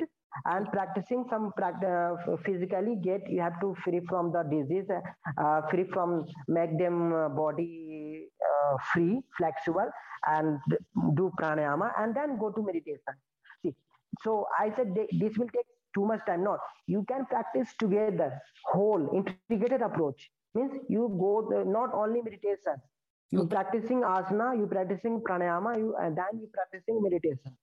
and 0.46 0.70
practicing 0.72 1.24
some 1.30 1.52
practice 1.56 2.18
uh, 2.28 2.36
physically 2.44 2.96
get 3.02 3.28
you 3.30 3.40
have 3.40 3.58
to 3.60 3.74
free 3.84 4.00
from 4.08 4.32
the 4.32 4.42
disease 4.54 4.90
uh, 5.38 5.60
free 5.70 5.84
from 5.92 6.24
make 6.48 6.76
them 6.78 7.12
uh, 7.12 7.28
body 7.28 8.28
uh, 8.50 8.76
free 8.92 9.20
flexible 9.38 9.90
and 10.26 10.58
do 11.14 11.30
pranayama 11.40 11.90
and 11.98 12.14
then 12.16 12.36
go 12.38 12.50
to 12.50 12.62
meditation 12.70 13.14
see 13.62 13.74
so 14.24 14.46
i 14.58 14.70
said 14.76 14.94
th- 14.96 15.10
this 15.22 15.38
will 15.38 15.52
take 15.56 15.70
too 15.94 16.04
much 16.10 16.24
time 16.26 16.44
no 16.48 16.56
you 16.94 17.04
can 17.12 17.26
practice 17.34 17.74
together 17.84 18.30
whole 18.72 19.04
integrated 19.20 19.66
approach 19.68 20.30
means 20.54 20.72
you 20.88 21.08
go 21.20 21.32
the, 21.50 21.64
not 21.64 21.92
only 21.94 22.22
meditation 22.22 22.76
you 23.30 23.40
Okay. 23.42 23.54
practicing 23.54 24.00
asana 24.14 24.48
you 24.58 24.66
practicing 24.66 25.20
pranayama 25.28 25.76
you 25.82 25.94
and 26.02 26.16
then 26.22 26.40
you 26.40 26.48
practicing 26.58 27.02
meditation 27.02 27.56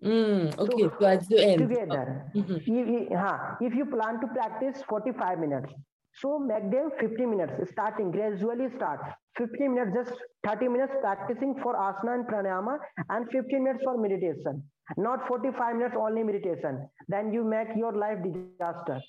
Mm. 0.00 0.56
Okay. 0.64 0.88
So 1.00 1.06
at 1.06 1.28
the 1.28 1.38
end. 1.44 1.60
together 1.62 2.02
Mhm. 2.40 2.58
if, 2.80 2.88
if- 3.12 3.62
if 3.68 3.74
you 3.78 3.86
plan 3.94 4.20
to 4.24 4.28
practice 4.34 4.82
45 4.90 5.40
minutes 5.44 5.72
so 6.20 6.38
make 6.50 6.68
them 6.74 6.92
50 7.00 7.26
minutes 7.32 7.70
starting 7.72 8.12
gradually 8.12 8.68
start 8.76 9.00
50 9.40 9.66
minutes 9.72 9.92
just 9.98 10.22
30 10.46 10.68
minutes 10.74 10.94
practicing 11.00 11.56
for 11.64 11.72
asana 11.86 12.14
and 12.18 12.28
pranayama 12.30 12.76
and 13.16 13.28
15 13.34 13.64
minutes 13.64 13.82
for 13.88 13.96
meditation 14.04 14.62
not 15.08 15.26
45 15.32 15.76
minutes 15.80 15.96
only 16.06 16.22
meditation 16.30 16.80
then 17.16 17.32
you 17.38 17.42
make 17.56 17.74
your 17.82 17.92
life 18.04 18.22
disaster 18.28 19.00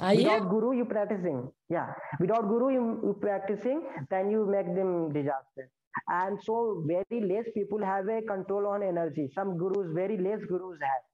Ah, 0.00 0.12
without 0.14 0.48
guru 0.50 0.76
you 0.76 0.84
practicing. 0.84 1.50
Yeah. 1.68 1.92
Without 2.18 2.48
guru 2.48 2.72
you, 2.72 3.00
you 3.04 3.16
practicing 3.20 3.82
then 4.10 4.30
you 4.30 4.44
make 4.46 4.66
them 4.74 5.12
disaster. 5.12 5.70
And 6.08 6.38
so 6.42 6.82
very 6.86 7.20
less 7.22 7.44
people 7.54 7.82
have 7.84 8.08
a 8.08 8.20
control 8.22 8.66
on 8.66 8.82
energy. 8.82 9.30
Some 9.34 9.56
gurus 9.56 9.92
very 9.94 10.18
less 10.18 10.40
gurus 10.48 10.78
have. 10.80 11.04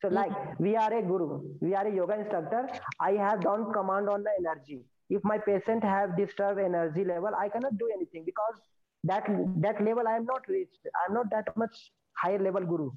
So 0.00 0.08
like 0.08 0.32
we 0.58 0.74
are 0.76 0.92
a 0.92 1.02
guru. 1.02 1.42
We 1.60 1.74
are 1.74 1.86
a 1.86 1.94
yoga 1.94 2.18
instructor. 2.18 2.68
I 3.00 3.12
have 3.12 3.42
done 3.42 3.72
command 3.72 4.08
on 4.08 4.22
the 4.22 4.30
energy. 4.38 4.80
If 5.10 5.22
my 5.22 5.36
patient 5.36 5.84
have 5.84 6.16
disturbed 6.16 6.58
energy 6.58 7.04
level 7.04 7.34
i 7.38 7.48
cannot 7.48 7.76
do 7.76 7.90
anything 7.94 8.24
because 8.24 8.60
that 9.04 9.26
that 9.58 9.84
level 9.84 10.08
i 10.08 10.16
am 10.16 10.24
not 10.24 10.48
reached. 10.48 10.86
I'm 11.06 11.14
not 11.14 11.30
that 11.30 11.54
much 11.56 11.92
higher 12.16 12.38
level 12.38 12.64
guru. 12.64 12.90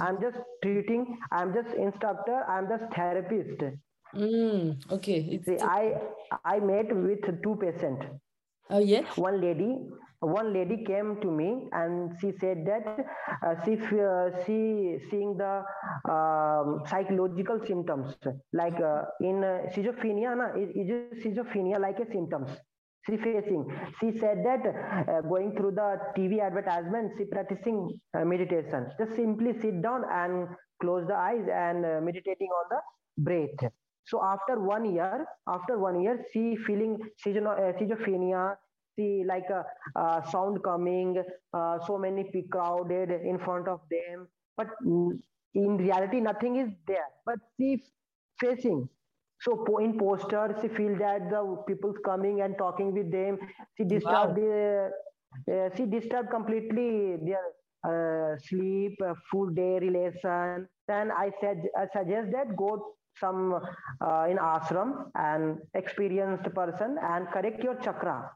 I'm 0.00 0.20
just 0.20 0.38
treating 0.62 1.18
i'm 1.30 1.54
just 1.54 1.74
instructor 1.76 2.42
i'm 2.48 2.68
just 2.68 2.84
therapist 2.94 3.62
Mm. 4.12 4.78
Okay. 4.90 5.20
It's 5.32 5.46
See, 5.46 5.58
I 5.60 6.00
I 6.44 6.58
met 6.60 6.94
with 6.94 7.42
two 7.42 7.56
patients. 7.56 8.06
oh 8.70 8.78
yeah. 8.80 9.04
One 9.16 9.40
lady, 9.40 9.78
one 10.20 10.52
lady 10.52 10.84
came 10.84 11.20
to 11.20 11.30
me 11.30 11.68
and 11.72 12.14
she 12.20 12.32
said 12.40 12.64
that 12.66 12.86
uh, 13.46 13.54
she 13.64 13.74
uh, 13.98 14.30
she 14.44 14.98
seeing 15.10 15.36
the 15.36 15.62
um, 16.10 16.82
psychological 16.86 17.60
symptoms 17.66 18.14
like 18.52 18.80
uh, 18.80 19.02
in 19.20 19.44
uh, 19.44 19.66
schizophrenia. 19.72 20.36
Na, 20.36 20.46
is, 20.54 20.70
is 20.74 21.24
schizophrenia 21.24 21.80
like 21.80 21.98
a 22.00 22.06
symptoms? 22.10 22.50
She 23.06 23.16
facing. 23.18 23.66
She 24.00 24.16
said 24.18 24.44
that 24.44 24.62
uh, 25.08 25.20
going 25.22 25.54
through 25.56 25.72
the 25.72 25.98
TV 26.16 26.40
advertisement, 26.40 27.12
she 27.18 27.24
practicing 27.26 28.00
uh, 28.14 28.24
meditation. 28.24 28.86
Just 28.98 29.14
simply 29.14 29.52
sit 29.60 29.82
down 29.82 30.04
and 30.10 30.48
close 30.80 31.06
the 31.06 31.14
eyes 31.14 31.46
and 31.52 31.84
uh, 31.84 32.00
meditating 32.02 32.48
on 32.48 32.64
the 32.70 32.80
breath. 33.18 33.72
So 34.06 34.22
after 34.24 34.60
one 34.60 34.84
year, 34.94 35.26
after 35.46 35.78
one 35.78 36.00
year, 36.00 36.24
she 36.32 36.56
feeling 36.66 36.98
schizo- 37.24 37.46
uh, 37.46 37.72
schizophrenia, 37.78 38.56
see 38.96 39.24
like 39.24 39.48
a, 39.50 39.64
uh 39.98 40.22
sound 40.30 40.62
coming, 40.62 41.22
uh, 41.52 41.78
so 41.86 41.98
many 41.98 42.24
people 42.24 42.50
crowded 42.60 43.10
in 43.10 43.38
front 43.38 43.68
of 43.68 43.80
them, 43.90 44.28
but 44.56 44.68
mm, 44.86 45.10
in 45.54 45.76
reality 45.78 46.20
nothing 46.20 46.56
is 46.56 46.68
there. 46.86 47.08
But 47.26 47.38
she 47.58 47.82
facing. 48.38 48.88
So 49.40 49.64
in 49.78 49.98
poster, 49.98 50.56
she 50.60 50.68
feel 50.68 50.96
that 50.98 51.30
the 51.30 51.62
people's 51.66 51.98
coming 52.04 52.40
and 52.40 52.56
talking 52.58 52.92
with 52.92 53.10
them. 53.12 53.38
She 53.76 53.84
disturb 53.84 54.34
the, 54.36 54.90
uh, 55.50 55.68
she 55.76 55.86
disturb 55.86 56.30
completely 56.30 57.16
their 57.24 57.44
uh, 57.86 58.36
sleep, 58.38 58.96
uh, 59.04 59.14
full 59.30 59.50
day 59.50 59.78
relation. 59.80 60.68
Then 60.88 61.10
I 61.10 61.30
said, 61.40 61.62
I 61.76 61.86
suggest 61.92 62.30
that 62.32 62.56
go 62.56 62.94
some 63.20 63.54
uh, 64.00 64.26
in 64.28 64.38
ashram 64.38 65.10
and 65.14 65.58
experienced 65.74 66.52
person 66.54 66.96
and 67.02 67.28
correct 67.28 67.62
your 67.62 67.76
chakra. 67.76 68.30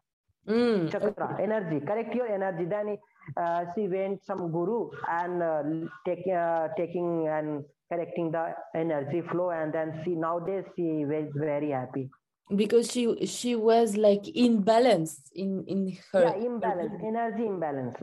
Mm. 0.48 0.90
chakra 0.90 1.36
energy. 1.42 1.84
Correct 1.84 2.14
your 2.14 2.26
energy. 2.26 2.64
Then 2.64 2.96
uh, 3.36 3.64
she 3.74 3.88
went 3.88 4.24
some 4.24 4.50
guru 4.50 4.90
and 5.08 5.42
uh, 5.42 5.62
take, 6.06 6.26
uh, 6.26 6.68
taking 6.76 7.28
and 7.28 7.64
correcting 7.92 8.30
the 8.30 8.54
energy 8.74 9.22
flow 9.30 9.50
and 9.50 9.72
then 9.72 10.00
she 10.04 10.10
nowadays 10.14 10.64
she 10.76 11.04
was 11.04 11.28
very 11.34 11.70
happy. 11.70 12.08
Because 12.54 12.90
she 12.90 13.26
she 13.26 13.56
was 13.56 13.96
like 13.96 14.22
imbalanced 14.22 15.28
in 15.34 15.64
in 15.66 15.98
her. 16.12 16.22
yeah 16.22 16.46
imbalance 16.46 16.96
energy 17.04 17.44
imbalance. 17.44 17.96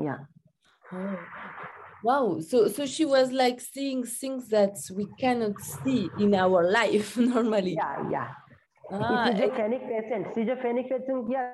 Yeah. 0.00 0.18
Oh. 0.92 1.16
Wow. 2.04 2.40
So 2.40 2.68
so 2.68 2.86
she 2.86 3.04
was 3.04 3.32
like 3.32 3.60
seeing 3.60 4.04
things 4.04 4.48
that 4.48 4.76
we 4.94 5.06
cannot 5.18 5.60
see 5.60 6.08
in 6.18 6.34
our 6.34 6.70
life 6.70 7.16
normally. 7.34 7.74
yeah 7.74 8.10
yeah 8.10 8.28
Ah, 8.90 9.28
if 9.28 9.28
and- 9.28 9.36
schizophrenic 9.38 9.82
patient 9.92 10.24
schizophrenic 10.34 10.86
patient 10.88 11.28
yeah 11.30 11.52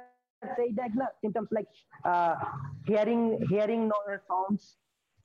say 0.57 0.69
that 0.77 0.91
na, 0.95 1.07
symptoms 1.23 1.49
like 1.51 1.67
uh, 2.05 2.35
hearing 2.87 3.41
hearing 3.49 3.89
no 3.89 3.97
sounds 4.29 4.77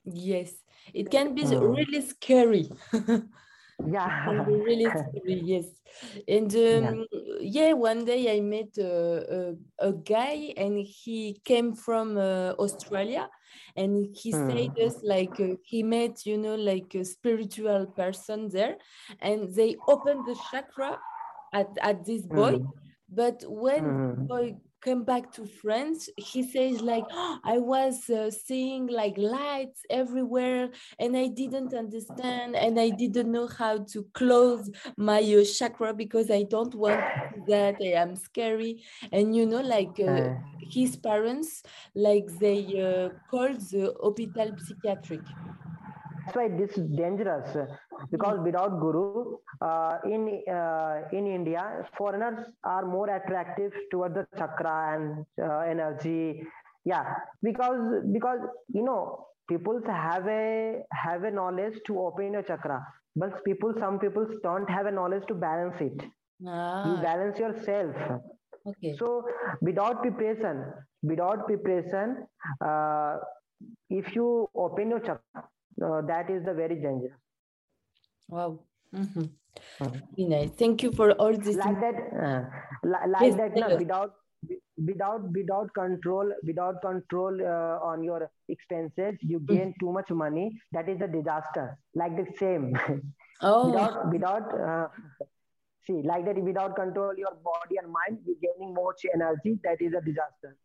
yes. 0.06 0.52
It 0.94 1.12
can 1.12 1.36
be 1.36 1.44
Mm. 1.44 1.76
really 1.78 2.02
scary. 2.02 2.66
yeah 3.86 4.12
really 4.48 4.92
scary, 4.96 5.40
yes. 5.44 5.66
And 6.28 6.54
um, 6.56 7.06
yeah. 7.42 7.74
one 7.74 8.06
day 8.06 8.36
I 8.36 8.42
met 8.42 8.78
a, 8.78 9.54
a, 9.80 9.90
a 9.90 9.94
guy 9.94 10.54
and 10.58 10.78
he 10.80 11.40
came 11.44 11.74
from 11.74 12.18
uh, 12.18 12.52
Australia 12.60 13.30
and 13.76 14.06
he 14.16 14.34
said 14.34 14.70
Hmm. 14.70 14.86
us 14.86 14.96
like 15.04 15.40
uh, 15.40 15.56
he 15.64 15.84
met, 15.84 16.26
you 16.26 16.38
know, 16.38 16.56
like 16.56 16.94
a 16.96 17.04
spiritual 17.06 17.88
person 17.88 18.50
there 18.50 18.78
and 19.20 19.54
they 19.56 19.76
opened 19.88 20.26
the 20.26 20.36
chakra 20.36 21.00
at, 21.54 21.68
at 21.82 22.06
this 22.06 22.26
boy. 22.26 22.54
Mm. 22.54 22.74
But 23.10 23.44
when 23.48 24.02
Mm. 24.16 24.28
boy 24.28 24.56
came 24.82 25.04
back 25.04 25.32
to 25.34 25.46
France, 25.46 26.10
he 26.18 26.44
says 26.44 26.82
like, 26.82 27.06
"Oh, 27.12 27.40
I 27.44 27.58
was 27.60 28.10
uh, 28.10 28.32
seeing 28.32 28.88
like 28.88 29.18
lights 29.18 29.82
everywhere 29.90 30.70
and 31.00 31.16
I 31.18 31.28
didn't 31.28 31.74
understand 31.74 32.56
and 32.56 32.80
I 32.80 32.90
didn't 32.92 33.32
know 33.32 33.48
how 33.48 33.80
to 33.94 34.04
close 34.14 34.70
my 34.98 35.20
uh, 35.22 35.44
chakra 35.46 35.94
because 35.94 36.30
I 36.32 36.44
don't 36.44 36.76
want 36.76 37.10
that. 37.48 37.78
I 37.82 37.94
am 38.04 38.16
scary. 38.16 38.84
And 39.12 39.36
you 39.36 39.46
know, 39.46 39.62
like 39.62 40.00
uh, 40.00 40.22
Uh, 40.22 40.40
his 40.62 40.96
parents, 40.98 41.64
like 41.96 42.28
they 42.40 42.60
uh, 42.82 43.10
called 43.30 43.60
the 43.72 43.94
hospital 44.02 44.56
psychiatric. 44.58 45.26
That's 46.30 46.52
why 46.54 46.58
this 46.68 46.78
is 46.94 46.98
dangerous 47.14 47.56
uh, 47.56 47.78
because 48.12 48.60
without 48.62 48.96
guru 49.00 49.38
uh, 49.68 49.98
in 50.16 50.44
uh, 50.58 51.02
in 51.20 51.28
india 51.38 51.64
foreigners 51.98 52.40
are 52.76 52.86
more 52.96 53.10
attractive 53.18 53.74
towards 53.92 54.16
the 54.28 54.38
chakra 54.38 54.96
and 54.96 55.26
uh, 55.42 55.60
energy. 55.76 56.44
Yeah 56.86 57.16
because 57.44 58.04
because 58.14 58.40
you 58.74 58.84
know 58.84 59.28
people 59.50 59.82
have 59.88 60.28
a 60.28 60.84
have 61.04 61.24
a 61.24 61.32
knowledge 61.32 61.80
to 61.88 62.00
open 62.00 62.34
your 62.34 62.44
chakra 62.44 62.86
but 63.16 63.44
people 63.46 63.74
some 63.80 64.00
people 64.00 64.28
don't 64.44 64.70
have 64.70 64.86
a 64.88 64.92
knowledge 64.92 65.26
to 65.28 65.36
balance 65.36 65.82
it. 65.82 66.02
You 66.42 66.50
Ah, 66.52 67.02
balance 67.02 67.40
yourself. 67.40 67.96
Okay. 68.68 68.94
so 69.00 69.26
without 69.62 70.02
preparation 70.02 70.64
without 71.04 71.46
preparation 71.48 72.28
uh, 72.62 73.18
if 73.90 74.16
you 74.16 74.50
open 74.56 74.90
your 74.90 75.00
chakra 75.00 75.44
uh, 75.86 76.02
that 76.02 76.30
is 76.30 76.44
the 76.46 76.54
very 76.54 76.76
danger 76.76 77.16
Wow. 78.28 78.60
Mhm. 78.94 79.30
Mhm. 79.80 80.02
Very 80.16 80.26
nice. 80.30 80.50
Thank 80.58 80.84
you 80.84 80.92
for 80.92 81.12
all 81.14 81.38
this. 81.46 81.56
like 81.58 81.80
that 81.84 81.98
uh, 82.26 82.42
like 82.84 83.22
Yes, 83.28 83.36
that 83.38 83.56
no, 83.56 83.76
without 83.78 84.14
without 84.90 85.24
without 85.38 85.74
control 85.74 86.32
without 86.50 86.82
control 86.82 87.42
uh, 87.54 87.80
on 87.92 88.04
your 88.04 88.20
expenses 88.48 89.18
you 89.22 89.40
gain 89.40 89.74
too 89.80 89.92
much 89.92 90.10
money 90.22 90.46
that 90.72 90.88
is 90.94 91.02
a 91.02 91.08
disaster 91.08 91.66
like 92.04 92.16
the 92.22 92.28
same 92.44 92.78
Oh. 93.42 93.72
Without, 93.72 94.12
without, 94.12 94.60
uh, 94.60 94.88
see, 95.88 96.02
like 96.04 96.26
that, 96.26 96.38
without 96.38 96.76
control 96.76 97.14
your 97.16 97.32
body 97.44 97.78
and 97.82 97.90
mind, 97.90 98.20
you're 98.26 98.36
gaining 98.42 98.74
more 98.74 98.94
energy. 99.14 99.60
That 99.64 99.82
is 99.82 99.94
a 99.94 100.02
disaster. 100.02 100.58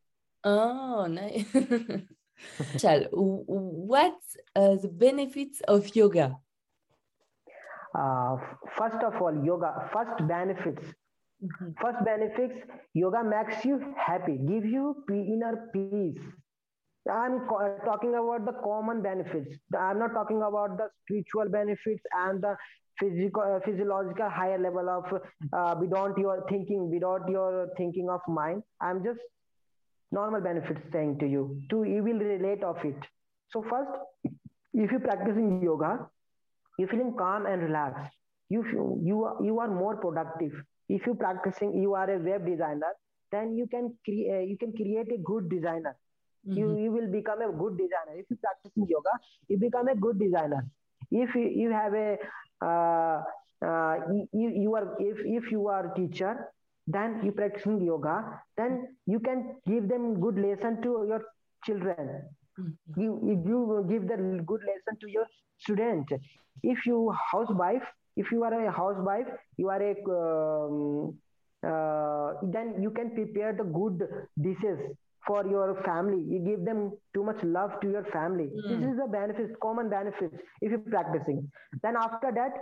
Oh, 0.42 1.06
nice. 1.06 1.46
Shal, 2.78 3.06
what's 3.12 4.36
uh, 4.54 4.76
the 4.76 4.88
benefits 4.88 5.60
of 5.62 5.94
yoga? 5.94 6.38
Uh, 7.94 8.36
first 8.76 9.02
of 9.04 9.20
all, 9.22 9.44
yoga, 9.44 9.88
first 9.92 10.26
benefits. 10.26 10.82
Mm-hmm. 11.42 11.70
First 11.80 12.04
benefits, 12.04 12.54
yoga 12.94 13.22
makes 13.22 13.64
you 13.64 13.94
happy, 13.96 14.38
give 14.38 14.64
you 14.64 14.96
inner 15.10 15.68
peace. 15.72 16.22
I'm 17.10 17.46
talking 17.84 18.14
about 18.14 18.46
the 18.46 18.52
common 18.64 19.02
benefits. 19.02 19.58
I'm 19.78 19.98
not 19.98 20.14
talking 20.14 20.38
about 20.38 20.78
the 20.78 20.88
spiritual 21.02 21.50
benefits 21.50 22.02
and 22.16 22.42
the 22.42 22.56
physical, 22.98 23.42
uh, 23.42 23.60
physiological 23.64 24.30
higher 24.30 24.58
level 24.58 24.88
of 24.88 25.04
uh, 25.52 25.74
without 25.78 26.16
your 26.16 26.44
thinking, 26.48 26.90
without 26.90 27.28
your 27.28 27.68
thinking 27.76 28.08
of 28.08 28.20
mind. 28.26 28.62
I'm 28.80 29.04
just 29.04 29.20
normal 30.14 30.40
benefits 30.40 30.80
saying 30.92 31.18
to 31.20 31.26
you. 31.26 31.44
To 31.70 31.84
you 31.84 32.02
will 32.08 32.22
relate 32.30 32.64
of 32.64 32.84
it. 32.84 33.08
So 33.52 33.62
first, 33.70 33.90
if 34.72 34.92
you 34.92 35.00
practicing 35.00 35.50
yoga, 35.62 35.92
you're 36.78 36.88
feeling 36.88 37.14
calm 37.18 37.46
and 37.46 37.62
relaxed. 37.62 38.12
You 38.48 38.64
you 39.02 39.24
are, 39.24 39.36
you 39.42 39.58
are 39.60 39.68
more 39.68 39.96
productive. 39.96 40.52
If 40.88 41.06
you 41.06 41.14
practicing, 41.14 41.74
you 41.82 41.94
are 41.94 42.08
a 42.10 42.18
web 42.30 42.46
designer, 42.46 42.94
then 43.32 43.54
you 43.56 43.66
can 43.66 43.92
create 44.04 44.32
uh, 44.36 44.44
you 44.52 44.56
can 44.64 44.72
create 44.82 45.12
a 45.18 45.20
good 45.32 45.48
designer 45.48 45.96
Mm-hmm. 46.46 46.58
You 46.58 46.78
you 46.78 46.92
will 46.92 47.10
become 47.10 47.40
a 47.40 47.52
good 47.52 47.78
designer. 47.78 48.18
If 48.18 48.26
you 48.30 48.36
practicing 48.36 48.86
yoga, 48.88 49.10
you 49.48 49.58
become 49.58 49.88
a 49.88 49.94
good 49.96 50.18
designer. 50.18 50.66
If 51.10 51.34
you, 51.34 51.48
you 51.48 51.70
have 51.70 51.94
a 51.94 52.18
uh, 52.60 53.22
uh, 53.64 53.96
you, 54.32 54.50
you 54.64 54.74
are 54.74 54.94
if 55.00 55.18
if 55.24 55.50
you 55.50 55.68
are 55.68 55.90
a 55.90 55.94
teacher, 55.94 56.52
then 56.86 57.20
you 57.24 57.32
practicing 57.32 57.82
yoga, 57.82 58.40
then 58.56 58.88
you 59.06 59.18
can 59.20 59.56
give 59.66 59.88
them 59.88 60.20
good 60.20 60.38
lesson 60.38 60.82
to 60.82 61.04
your 61.08 61.22
children. 61.64 62.22
Mm-hmm. 62.58 63.00
You, 63.00 63.20
you 63.24 63.86
give 63.88 64.06
the 64.08 64.42
good 64.44 64.60
lesson 64.60 64.98
to 65.00 65.10
your 65.10 65.26
student. 65.58 66.08
If 66.62 66.86
you 66.86 67.12
housewife, 67.32 67.82
if 68.16 68.30
you 68.30 68.44
are 68.44 68.66
a 68.66 68.70
housewife, 68.70 69.26
you 69.56 69.68
are 69.70 69.82
a 69.82 69.94
um, 70.10 71.18
uh, 71.66 72.34
then 72.42 72.74
you 72.82 72.90
can 72.90 73.10
prepare 73.14 73.52
the 73.52 73.64
good 73.64 74.06
dishes 74.40 74.78
for 75.26 75.46
your 75.46 75.80
family 75.82 76.22
you 76.28 76.38
give 76.38 76.64
them 76.64 76.92
too 77.14 77.22
much 77.24 77.42
love 77.42 77.78
to 77.80 77.90
your 77.90 78.04
family 78.12 78.50
mm. 78.50 78.80
this 78.80 78.90
is 78.90 78.98
the 78.98 79.06
benefits 79.10 79.54
common 79.62 79.88
benefits 79.88 80.34
if 80.60 80.70
you're 80.70 80.90
practicing 80.96 81.50
then 81.82 81.96
after 81.96 82.30
that 82.32 82.52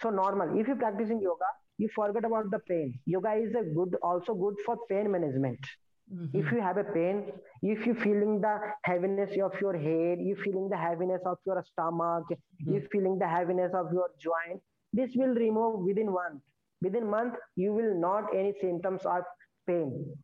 so 0.00 0.10
normal 0.10 0.58
if 0.58 0.66
you're 0.66 0.82
practicing 0.84 1.20
yoga 1.20 1.50
you 1.78 1.88
forget 1.94 2.24
about 2.24 2.50
the 2.50 2.58
pain. 2.58 2.98
Yoga 3.06 3.34
is 3.34 3.54
a 3.54 3.62
good 3.62 3.96
also 4.02 4.34
good 4.34 4.54
for 4.64 4.76
pain 4.88 5.10
management. 5.10 5.60
Mm-hmm. 6.08 6.38
if 6.38 6.50
you 6.52 6.60
have 6.62 6.78
a 6.78 6.84
pain 6.84 7.32
if 7.62 7.84
you 7.86 7.94
feeling 7.94 8.40
the 8.40 8.52
heaviness 8.82 9.30
of 9.46 9.52
your 9.60 9.76
head 9.76 10.18
you 10.28 10.36
feeling 10.42 10.70
the 10.70 10.76
heaviness 10.84 11.20
of 11.26 11.36
your 11.44 11.62
stomach 11.70 12.24
mm-hmm. 12.30 12.72
you 12.72 12.80
feeling 12.90 13.18
the 13.18 13.28
heaviness 13.28 13.74
of 13.74 13.92
your 13.92 14.08
joint 14.18 14.62
this 14.92 15.10
will 15.14 15.34
remove 15.34 15.80
within 15.80 16.12
one. 16.12 16.40
Within 16.80 17.10
month 17.10 17.34
you 17.56 17.72
will 17.72 17.94
not 17.94 18.24
any 18.34 18.54
symptoms 18.60 19.02
of 19.04 19.24
pain. 19.66 20.14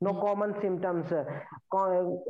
No 0.00 0.14
common 0.14 0.54
symptoms. 0.60 1.12
It 1.12 1.26
will, 1.70 2.22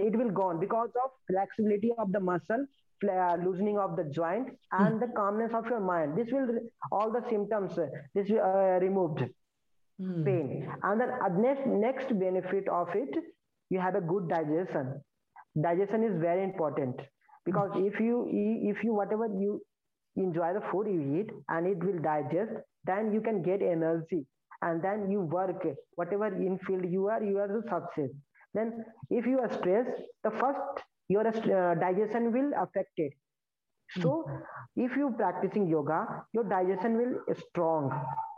it 0.00 0.16
will 0.16 0.30
gone 0.30 0.58
because 0.58 0.90
of 1.04 1.10
flexibility 1.30 1.92
of 1.98 2.12
the 2.12 2.20
muscle 2.20 2.64
loosening 3.02 3.78
of 3.78 3.96
the 3.96 4.04
joint 4.04 4.48
and 4.72 4.94
mm. 4.94 5.00
the 5.00 5.06
calmness 5.16 5.52
of 5.54 5.66
your 5.66 5.80
mind 5.80 6.16
this 6.16 6.28
will 6.32 6.48
all 6.92 7.10
the 7.10 7.22
symptoms 7.30 7.72
this 8.14 8.28
will 8.28 8.40
uh, 8.40 8.78
removed 8.78 9.24
mm. 10.00 10.24
pain 10.24 10.68
and 10.82 11.00
then 11.00 11.10
uh, 11.10 11.28
next 11.28 11.66
next 11.66 12.18
benefit 12.18 12.68
of 12.68 12.88
it 12.94 13.14
you 13.70 13.78
have 13.78 13.94
a 13.94 14.00
good 14.00 14.28
digestion 14.28 15.00
digestion 15.62 16.04
is 16.04 16.20
very 16.20 16.44
important 16.44 16.96
because 17.44 17.70
mm. 17.70 17.86
if 17.86 18.00
you 18.00 18.26
if 18.74 18.84
you 18.84 18.92
whatever 18.94 19.26
you 19.26 19.60
enjoy 20.16 20.52
the 20.52 20.62
food 20.70 20.86
you 20.86 21.20
eat 21.20 21.30
and 21.48 21.66
it 21.66 21.82
will 21.82 22.00
digest 22.02 22.52
then 22.84 23.12
you 23.12 23.20
can 23.20 23.42
get 23.42 23.62
energy 23.62 24.26
and 24.62 24.82
then 24.82 25.10
you 25.10 25.20
work 25.20 25.64
whatever 25.94 26.26
in 26.26 26.58
field 26.66 26.84
you 26.84 27.06
are 27.06 27.22
you 27.22 27.38
are 27.38 27.48
the 27.48 27.62
success 27.62 28.10
then 28.52 28.84
if 29.08 29.26
you 29.26 29.38
are 29.38 29.52
stressed 29.52 30.02
the 30.24 30.30
first 30.30 30.84
your 31.10 31.26
uh, 31.26 31.74
digestion 31.86 32.32
will 32.32 32.52
affected 32.66 33.12
so 33.98 34.24
mm-hmm. 34.28 34.84
if 34.84 34.96
you 34.96 35.12
practicing 35.16 35.66
yoga 35.68 36.24
your 36.32 36.44
digestion 36.44 36.96
will 36.96 37.34
strong. 37.34 37.90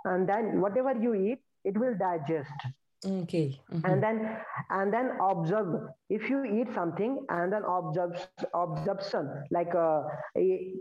And 0.04 0.28
then 0.28 0.60
whatever 0.60 0.94
you 0.98 1.14
eat 1.14 1.40
it 1.64 1.76
will 1.76 1.94
digest. 1.96 2.50
Okay. 3.04 3.60
Mm-hmm. 3.72 3.84
and 3.84 4.02
then 4.02 4.36
and 4.70 4.92
then 4.92 5.10
observe. 5.20 5.88
If 6.08 6.30
you 6.30 6.44
eat 6.44 6.72
something 6.72 7.26
and 7.28 7.52
then 7.52 7.62
observe 7.68 8.26
absorption 8.54 9.28
like 9.50 9.74
uh, 9.74 10.02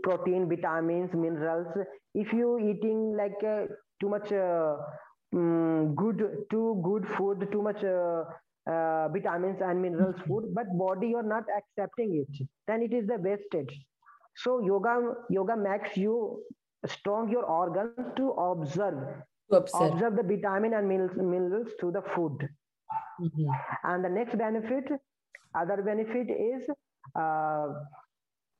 protein 0.02 0.48
vitamins 0.48 1.12
minerals 1.12 1.66
if 2.14 2.32
you 2.32 2.58
eating 2.58 3.16
like 3.16 3.42
uh, 3.44 3.66
too 4.00 4.08
much 4.08 4.30
uh, 4.30 4.76
um, 5.34 5.94
good 5.96 6.46
too 6.48 6.80
good 6.84 7.08
food 7.08 7.48
too 7.50 7.62
much 7.62 7.82
uh, 8.66 9.08
vitamins 9.08 9.60
and 9.60 9.82
minerals 9.82 10.14
mm-hmm. 10.16 10.28
food 10.28 10.54
but 10.54 10.66
body 10.78 11.08
you're 11.08 11.22
not 11.22 11.44
accepting 11.56 12.14
it 12.22 12.46
then 12.66 12.82
it 12.82 12.92
is 12.92 13.06
the 13.06 13.16
wastage 13.18 13.74
so 14.36 14.60
yoga 14.60 15.14
yoga 15.30 15.56
makes 15.56 15.96
you 15.96 16.40
strong 16.86 17.28
your 17.30 17.44
organs 17.44 18.14
to 18.16 18.30
observe 18.30 18.98
to 19.50 19.56
observe. 19.56 19.92
observe 19.92 20.16
the 20.16 20.22
vitamin 20.22 20.74
and 20.74 20.88
minerals, 20.88 21.16
minerals 21.16 21.68
to 21.80 21.90
the 21.90 22.02
food 22.14 22.48
mm-hmm. 23.20 23.50
and 23.84 24.04
the 24.04 24.08
next 24.08 24.38
benefit 24.38 24.84
other 25.54 25.82
benefit 25.82 26.30
is 26.30 26.62
uh, 27.16 27.66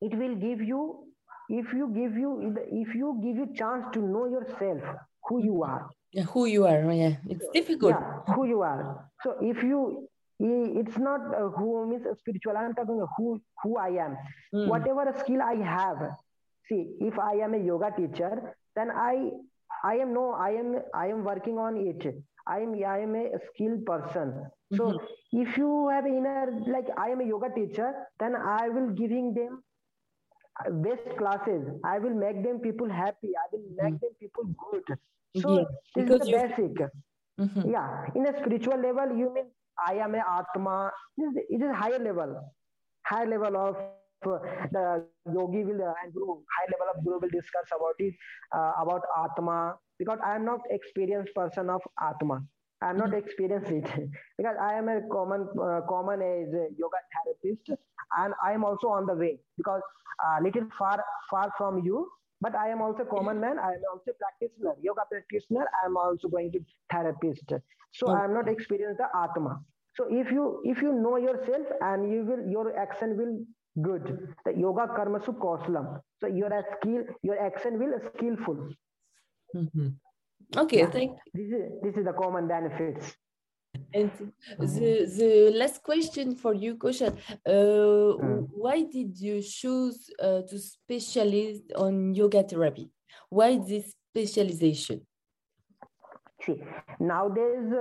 it 0.00 0.16
will 0.18 0.34
give 0.34 0.60
you 0.60 1.06
if 1.48 1.72
you 1.72 1.88
give 1.94 2.16
you 2.16 2.54
if 2.70 2.94
you 2.94 3.18
give 3.22 3.36
you 3.36 3.48
chance 3.54 3.86
to 3.92 4.00
know 4.00 4.26
yourself 4.26 4.82
who 5.28 5.42
you 5.42 5.62
are 5.62 5.88
who 6.32 6.46
you 6.46 6.66
are 6.66 6.92
yeah. 6.92 7.16
It's 7.28 7.48
difficult. 7.54 7.92
yeah, 7.92 8.34
who 8.34 8.46
you 8.46 8.62
are. 8.62 9.08
So 9.22 9.36
if 9.40 9.62
you 9.62 10.08
it's 10.38 10.98
not 10.98 11.20
uh, 11.34 11.48
who 11.50 11.86
means 11.86 12.04
spiritual 12.18 12.56
i'm 12.56 12.74
talking 12.74 13.04
who 13.16 13.40
who 13.62 13.76
i 13.76 13.88
am. 13.88 14.16
Mm. 14.54 14.66
whatever 14.68 15.14
skill 15.20 15.40
i 15.42 15.54
have 15.54 15.98
see 16.68 16.96
if 17.00 17.18
i 17.18 17.34
am 17.34 17.54
a 17.54 17.58
yoga 17.58 17.92
teacher 17.96 18.56
then 18.74 18.90
i 18.90 19.30
i 19.84 19.94
am 19.94 20.12
no 20.12 20.32
i 20.32 20.50
am 20.50 20.76
i 20.94 21.06
am 21.06 21.24
working 21.24 21.58
on 21.58 21.76
it. 21.76 22.14
I 22.44 22.58
am 22.58 22.74
i 22.84 22.98
am 22.98 23.14
a 23.14 23.38
skilled 23.46 23.86
person. 23.86 24.46
So 24.74 24.84
mm-hmm. 24.86 25.42
if 25.42 25.56
you 25.56 25.88
have 25.90 26.06
inner 26.06 26.50
like 26.66 26.88
i 26.98 27.10
am 27.10 27.20
a 27.20 27.24
yoga 27.24 27.50
teacher 27.54 27.92
then 28.18 28.34
i 28.34 28.68
will 28.68 28.90
giving 28.90 29.32
them 29.34 29.62
best 30.86 31.16
classes. 31.18 31.62
I 31.84 31.98
will 31.98 32.14
make 32.14 32.42
them 32.42 32.58
people 32.58 32.88
happy. 32.88 33.30
I 33.42 33.46
will 33.52 33.64
make 33.82 33.94
mm. 33.94 34.00
them 34.00 34.10
people 34.20 34.44
good 34.70 34.98
so 35.40 35.58
yeah, 35.58 35.64
this 35.94 36.10
is 36.10 36.18
the 36.20 36.30
you... 36.30 36.36
basic. 36.36 36.90
Mm-hmm. 37.40 37.70
Yeah. 37.70 38.04
In 38.14 38.26
a 38.26 38.38
spiritual 38.38 38.78
level, 38.80 39.16
you 39.16 39.32
mean 39.34 39.46
I 39.86 39.94
am 39.94 40.14
a 40.14 40.18
Atma. 40.18 40.90
It 41.16 41.62
is 41.62 41.74
higher 41.74 41.98
level. 41.98 42.40
Higher 43.06 43.26
level 43.26 43.56
of 43.56 43.76
uh, 44.24 44.38
the 44.70 45.04
yogi 45.32 45.64
will 45.64 45.82
uh, 45.82 45.94
and 46.04 46.12
guru, 46.12 46.36
high 46.56 46.68
level 46.70 46.86
of 46.94 47.04
guru 47.04 47.18
will 47.20 47.28
discuss 47.30 47.66
about 47.74 47.94
it, 47.98 48.14
uh, 48.54 48.72
about 48.80 49.02
Atma. 49.24 49.76
Because 49.98 50.18
I 50.24 50.36
am 50.36 50.44
not 50.44 50.60
experienced 50.70 51.34
person 51.34 51.70
of 51.70 51.80
Atma. 52.00 52.42
I 52.82 52.90
am 52.90 52.96
not 52.96 53.08
mm-hmm. 53.08 53.18
experienced 53.18 53.70
it 53.70 54.10
because 54.38 54.56
I 54.60 54.74
am 54.74 54.88
a 54.88 55.00
common 55.10 55.48
uh, 55.60 55.80
common 55.88 56.20
as 56.20 56.52
a 56.52 56.66
yoga 56.76 56.98
therapist 57.14 57.70
and 58.18 58.34
I 58.44 58.52
am 58.52 58.64
also 58.64 58.88
on 58.88 59.06
the 59.06 59.14
way 59.14 59.38
because 59.56 59.82
a 60.24 60.36
uh, 60.36 60.40
little 60.42 60.66
far 60.78 61.02
far 61.30 61.52
from 61.56 61.82
you 61.84 62.08
but 62.42 62.56
I 62.56 62.68
am 62.68 62.82
also 62.82 63.04
common 63.04 63.40
man. 63.40 63.58
I 63.58 63.72
am 63.78 63.82
also 63.90 64.10
practitioner, 64.22 64.74
yoga 64.82 65.02
practitioner. 65.10 65.66
I 65.82 65.86
am 65.86 65.96
also 65.96 66.28
going 66.28 66.50
to 66.52 66.60
therapist. 66.90 67.52
So 67.92 68.08
okay. 68.08 68.20
I 68.20 68.24
am 68.24 68.34
not 68.34 68.48
experienced 68.48 68.98
the 68.98 69.08
Atma. 69.24 69.60
So 69.96 70.06
if 70.10 70.32
you 70.32 70.60
if 70.64 70.82
you 70.82 70.92
know 70.92 71.16
yourself 71.16 71.66
and 71.80 72.12
you 72.12 72.24
will 72.24 72.44
your 72.56 72.76
action 72.76 73.16
will 73.16 73.34
good. 73.80 74.34
The 74.44 74.54
yoga 74.56 74.88
karma 74.96 75.20
karmasu 75.20 75.38
kaushalam. 75.38 76.00
So 76.20 76.26
your 76.26 76.50
skill, 76.72 77.04
your 77.22 77.38
action 77.40 77.78
will 77.78 77.98
skillful. 78.14 78.70
Mm-hmm. 79.54 79.88
Okay, 80.56 80.78
yeah. 80.78 80.90
thank 80.90 81.12
you. 81.12 81.32
This 81.34 81.60
is 81.60 81.72
this 81.82 81.96
is 81.96 82.04
the 82.04 82.12
common 82.12 82.48
benefits. 82.48 83.16
And 83.94 84.10
the, 84.58 85.06
the 85.18 85.52
last 85.54 85.82
question 85.82 86.34
for 86.36 86.54
you, 86.54 86.76
Kaushal, 86.76 87.16
uh, 87.46 87.50
mm. 87.50 88.48
why 88.52 88.82
did 88.82 89.18
you 89.18 89.42
choose 89.42 90.10
uh, 90.20 90.42
to 90.48 90.58
specialize 90.58 91.60
on 91.76 92.14
yoga 92.14 92.42
therapy? 92.42 92.90
Why 93.28 93.58
this 93.58 93.94
specialization? 94.10 95.06
See, 96.44 96.62
nowadays 96.98 97.72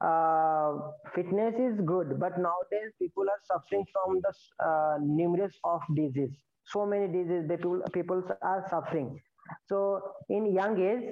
uh, 0.00 0.72
fitness 1.14 1.54
is 1.58 1.80
good, 1.84 2.18
but 2.18 2.38
nowadays 2.38 2.92
people 2.98 3.24
are 3.24 3.42
suffering 3.44 3.84
from 3.92 4.20
the 4.22 4.64
uh, 4.64 4.98
numerous 5.02 5.52
of 5.64 5.82
disease. 5.94 6.36
so 6.66 6.84
many 6.84 7.06
diseases 7.06 7.48
people 7.48 7.80
people 7.92 8.22
are 8.42 8.66
suffering 8.68 9.08
so 9.68 10.02
in 10.28 10.52
young 10.52 10.78
age 10.80 11.04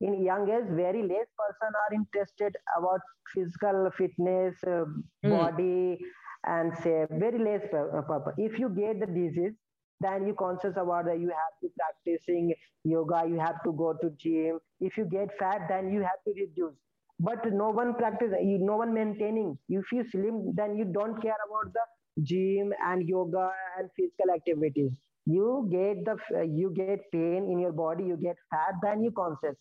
in 0.00 0.22
young 0.22 0.48
age 0.50 0.68
very 0.70 1.02
less 1.02 1.28
person 1.40 1.72
are 1.82 1.94
interested 1.94 2.56
about 2.78 3.00
physical 3.34 3.90
fitness 3.96 4.54
uh, 4.66 4.84
mm. 5.24 5.30
body 5.30 5.98
and 6.44 6.76
say 6.82 7.06
very 7.10 7.38
less 7.38 7.62
purpose 7.70 8.34
if 8.36 8.58
you 8.58 8.68
get 8.68 9.00
the 9.00 9.06
disease 9.06 9.54
then 10.00 10.26
you 10.26 10.34
conscious 10.34 10.76
about 10.76 11.06
that 11.06 11.18
you 11.18 11.28
have 11.28 11.54
to 11.62 11.70
practicing 11.78 12.52
yoga 12.84 13.22
you 13.28 13.38
have 13.38 13.62
to 13.64 13.72
go 13.72 13.94
to 14.00 14.10
gym. 14.18 14.58
If 14.80 14.96
you 14.96 15.04
get 15.04 15.28
fat 15.38 15.66
then 15.68 15.90
you 15.90 16.00
have 16.00 16.22
to 16.26 16.32
reduce. 16.38 16.74
But 17.18 17.50
no 17.52 17.70
one 17.70 17.94
practice 17.94 18.32
no 18.42 18.76
one 18.76 18.92
maintaining. 18.92 19.58
If 19.68 19.84
you 19.92 20.04
slim 20.10 20.54
then 20.54 20.76
you 20.76 20.84
don't 20.84 21.20
care 21.20 21.40
about 21.48 21.72
the 21.72 22.22
gym 22.22 22.72
and 22.84 23.08
yoga 23.08 23.50
and 23.78 23.88
physical 23.96 24.34
activities. 24.34 24.92
You 25.24 25.68
get 25.70 26.04
the 26.04 26.44
you 26.46 26.72
get 26.76 27.10
pain 27.10 27.48
in 27.50 27.58
your 27.58 27.72
body 27.72 28.04
you 28.04 28.16
get 28.16 28.36
fat 28.50 28.74
then 28.82 29.02
you 29.02 29.10
conscious 29.10 29.56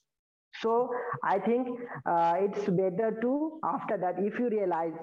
so 0.61 0.89
i 1.23 1.37
think 1.39 1.67
uh, 2.05 2.33
it's 2.39 2.65
better 2.81 3.17
to 3.21 3.59
after 3.63 3.97
that 3.97 4.19
if 4.19 4.39
you 4.39 4.49
realize 4.49 4.93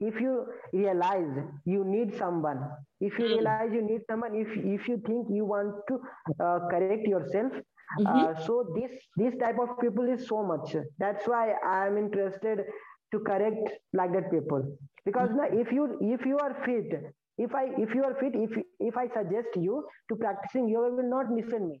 if 0.00 0.20
you 0.20 0.46
realize 0.72 1.38
you 1.64 1.84
need 1.84 2.16
someone 2.16 2.60
if 3.00 3.18
you 3.18 3.26
hmm. 3.26 3.34
realize 3.34 3.70
you 3.72 3.82
need 3.82 4.02
someone 4.10 4.34
if 4.34 4.48
if 4.76 4.88
you 4.88 5.00
think 5.06 5.26
you 5.30 5.44
want 5.44 5.74
to 5.88 6.00
uh, 6.44 6.58
correct 6.70 7.06
yourself 7.06 7.52
mm-hmm. 7.52 8.06
uh, 8.06 8.34
so 8.46 8.64
this 8.76 8.92
this 9.16 9.36
type 9.42 9.58
of 9.66 9.78
people 9.80 10.08
is 10.16 10.26
so 10.26 10.42
much 10.42 10.76
that's 10.98 11.26
why 11.26 11.42
i 11.72 11.86
am 11.86 11.98
interested 11.98 12.64
to 13.12 13.20
correct 13.20 13.70
like 13.92 14.12
that 14.12 14.30
people 14.30 14.64
because 15.04 15.28
mm-hmm. 15.30 15.60
if 15.60 15.72
you 15.72 15.86
if 16.00 16.24
you 16.24 16.38
are 16.38 16.54
fit 16.64 16.98
if 17.46 17.54
i 17.54 17.64
if 17.84 17.94
you 17.94 18.02
are 18.08 18.16
fit 18.22 18.40
if 18.46 18.56
if 18.88 18.96
i 18.96 19.06
suggest 19.18 19.60
you 19.66 19.84
to 20.08 20.16
practicing 20.24 20.68
yoga 20.68 20.96
will 20.96 21.10
not 21.12 21.30
listen 21.36 21.68
me 21.68 21.80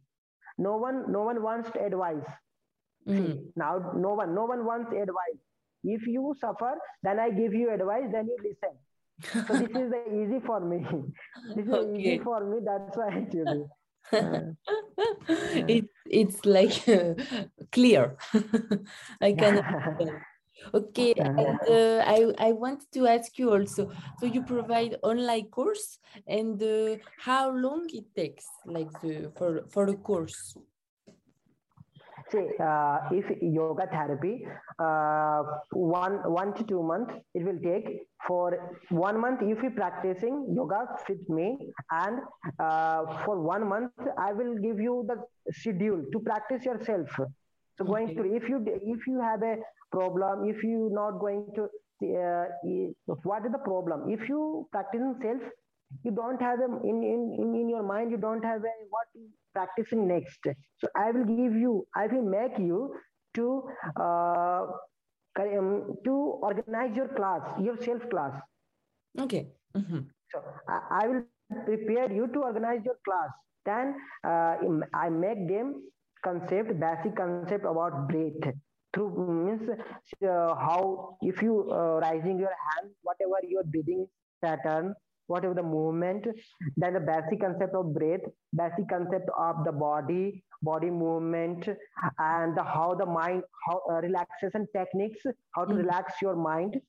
no 0.68 0.76
one 0.76 1.02
no 1.16 1.22
one 1.30 1.42
wants 1.42 1.70
advice 1.88 2.38
mm. 3.06 3.42
Now 3.56 3.92
no 3.96 4.14
one 4.14 4.34
no 4.34 4.44
one 4.44 4.64
wants 4.64 4.92
advice. 4.92 5.40
If 5.82 6.06
you 6.06 6.34
suffer 6.40 6.74
then 7.02 7.18
i 7.18 7.30
give 7.30 7.54
you 7.54 7.72
advice 7.72 8.08
then 8.12 8.28
you 8.28 8.36
listen. 8.48 8.76
So 9.46 9.54
this 9.54 9.70
is 9.70 9.90
the 9.90 10.02
easy 10.20 10.40
for 10.44 10.60
me. 10.60 10.84
This 11.56 11.66
is 11.66 11.72
okay. 11.72 11.98
easy 11.98 12.18
for 12.22 12.44
me 12.44 12.58
that's 12.64 12.96
why 12.96 13.26
you. 13.32 13.68
Uh, 14.12 14.40
it, 15.68 15.86
it's 16.06 16.44
like 16.44 16.88
uh, 16.88 17.14
clear. 17.72 18.16
I 19.20 19.32
can 19.32 19.62
Okay, 20.74 21.14
and 21.16 21.58
uh, 21.68 22.04
I, 22.06 22.32
I 22.38 22.52
want 22.52 22.84
to 22.92 23.06
ask 23.06 23.38
you 23.38 23.50
also, 23.50 23.90
so 24.18 24.26
you 24.26 24.42
provide 24.42 24.96
online 25.02 25.48
course 25.48 25.98
and 26.26 26.62
uh, 26.62 26.96
how 27.18 27.50
long 27.50 27.88
it 27.92 28.14
takes 28.14 28.46
like 28.66 28.90
the, 29.00 29.32
for, 29.36 29.64
for 29.70 29.86
a 29.88 29.94
course? 29.94 30.54
See, 32.32 32.46
uh, 32.62 32.98
if 33.10 33.24
yoga 33.42 33.86
therapy, 33.86 34.46
uh, 34.78 35.42
one, 35.72 36.32
one 36.32 36.54
to 36.54 36.64
two 36.64 36.82
months, 36.82 37.12
it 37.34 37.44
will 37.44 37.58
take 37.58 38.02
for 38.26 38.72
one 38.90 39.20
month, 39.20 39.40
if 39.42 39.62
you 39.62 39.70
practicing 39.70 40.46
yoga 40.54 40.86
with 41.08 41.28
me 41.28 41.58
and 41.90 42.20
uh, 42.60 43.24
for 43.24 43.40
one 43.40 43.68
month, 43.68 43.90
I 44.16 44.32
will 44.32 44.54
give 44.58 44.78
you 44.78 45.04
the 45.08 45.16
schedule 45.52 46.04
to 46.12 46.20
practice 46.20 46.64
yourself. 46.64 47.08
So 47.76 47.84
going 47.84 48.10
okay. 48.10 48.28
to, 48.28 48.36
if 48.36 48.48
you, 48.48 48.64
if 48.66 49.06
you 49.06 49.20
have 49.20 49.42
a 49.42 49.56
problem 49.92 50.48
if 50.48 50.62
you 50.62 50.88
not 50.92 51.18
going 51.18 51.46
to 51.54 51.64
uh, 52.02 52.44
what 53.24 53.44
is 53.44 53.52
the 53.52 53.62
problem 53.64 54.08
if 54.08 54.28
you 54.28 54.66
practicing 54.72 55.14
self 55.22 55.42
you 56.04 56.10
don't 56.10 56.40
have 56.40 56.58
them 56.58 56.80
in, 56.84 57.02
in 57.02 57.54
in 57.60 57.68
your 57.68 57.82
mind 57.82 58.10
you 58.10 58.16
don't 58.16 58.44
have 58.44 58.62
a 58.62 58.74
what 58.90 59.06
practicing 59.54 60.06
next. 60.06 60.46
So 60.78 60.88
i 60.96 61.10
will 61.10 61.24
give 61.24 61.54
you 61.54 61.86
i 61.94 62.06
will 62.06 62.22
make 62.22 62.58
you 62.58 62.94
to 63.34 63.62
uh, 63.96 64.66
um, 65.38 65.96
to 66.04 66.14
organize 66.42 66.96
your 66.96 67.08
class 67.08 67.42
your 67.60 67.76
self 67.76 68.08
class. 68.10 68.40
Okay. 69.18 69.48
Mm-hmm. 69.76 70.00
so 70.32 70.42
I, 70.68 71.02
I, 71.02 71.06
will 71.08 71.24
prepare 71.64 72.10
you 72.12 72.26
to 72.26 72.40
organize 72.40 72.80
your 72.84 72.96
class. 73.04 73.30
Then 73.64 73.94
uh, 74.24 74.56
i 74.94 75.08
make 75.08 75.46
them 75.48 75.82
concept 76.24 76.78
basic 76.80 77.16
concept 77.16 77.64
about 77.64 78.08
breath. 78.08 78.54
Through 78.92 79.44
means 79.44 79.68
uh, 79.70 80.54
how 80.66 81.16
if 81.22 81.40
you 81.42 81.70
uh, 81.70 82.00
raising 82.02 82.38
your 82.38 82.54
hand 82.70 82.90
whatever 83.02 83.38
your 83.48 83.62
breathing 83.62 84.08
pattern 84.42 84.94
whatever 85.32 85.54
the 85.54 85.68
movement 85.78 86.26
then 86.76 86.94
the 86.98 87.04
basic 87.12 87.40
concept 87.46 87.74
of 87.80 87.94
breath 87.98 88.26
basic 88.62 88.88
concept 88.94 89.28
of 89.48 89.64
the 89.64 89.74
body 89.86 90.24
body 90.62 90.90
movement 90.90 91.68
and 92.18 92.56
the, 92.56 92.62
how 92.62 92.94
the 92.94 93.06
mind 93.06 93.42
how 93.66 93.80
uh, 93.90 94.00
relaxation 94.00 94.66
techniques 94.76 95.20
how 95.54 95.64
to 95.64 95.74
mm. 95.74 95.78
relax 95.78 96.14
your 96.20 96.36
mind. 96.36 96.80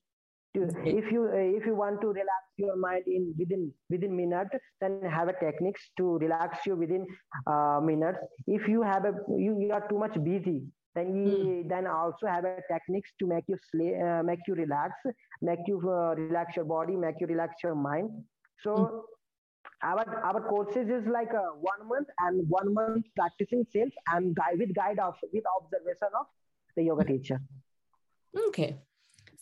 To, 0.54 0.68
if 0.84 1.10
you 1.10 1.24
uh, 1.32 1.58
if 1.58 1.64
you 1.64 1.74
want 1.74 2.02
to 2.02 2.08
relax 2.08 2.42
your 2.58 2.76
mind 2.76 3.04
in 3.06 3.34
within 3.38 3.72
within 3.88 4.14
minute 4.14 4.48
then 4.80 5.00
have 5.10 5.28
a 5.28 5.32
techniques 5.40 5.90
to 5.96 6.18
relax 6.18 6.66
you 6.66 6.76
within 6.76 7.06
uh, 7.46 7.80
minutes. 7.82 8.18
If 8.46 8.68
you 8.68 8.82
have 8.82 9.06
a 9.06 9.14
you, 9.28 9.58
you 9.58 9.72
are 9.72 9.88
too 9.88 9.98
much 9.98 10.22
busy 10.22 10.62
then 10.94 11.12
we 11.12 11.30
mm. 11.30 11.68
then 11.68 11.86
also 11.86 12.26
have 12.26 12.44
a 12.44 12.56
techniques 12.70 13.10
to 13.18 13.26
make 13.26 13.44
you 13.46 13.56
slay, 13.70 13.98
uh, 14.00 14.22
make 14.22 14.40
you 14.46 14.54
relax 14.54 14.92
make 15.40 15.60
you 15.66 15.78
uh, 15.88 16.14
relax 16.14 16.56
your 16.56 16.64
body 16.64 16.96
make 16.96 17.16
you 17.20 17.26
relax 17.26 17.62
your 17.62 17.74
mind 17.74 18.10
so 18.62 18.74
mm. 18.74 19.02
our 19.82 20.04
our 20.24 20.40
courses 20.48 20.88
is 20.88 21.06
like 21.06 21.32
a 21.32 21.46
one 21.70 21.88
month 21.88 22.08
and 22.20 22.48
one 22.48 22.72
month 22.74 23.06
practicing 23.16 23.64
self 23.72 23.92
and 24.12 24.34
guide 24.34 24.58
with 24.58 24.74
guide 24.74 24.98
of 24.98 25.14
with 25.32 25.44
observation 25.58 26.08
of 26.20 26.26
the 26.76 26.82
yoga 26.82 27.04
teacher 27.04 27.40
okay 28.48 28.76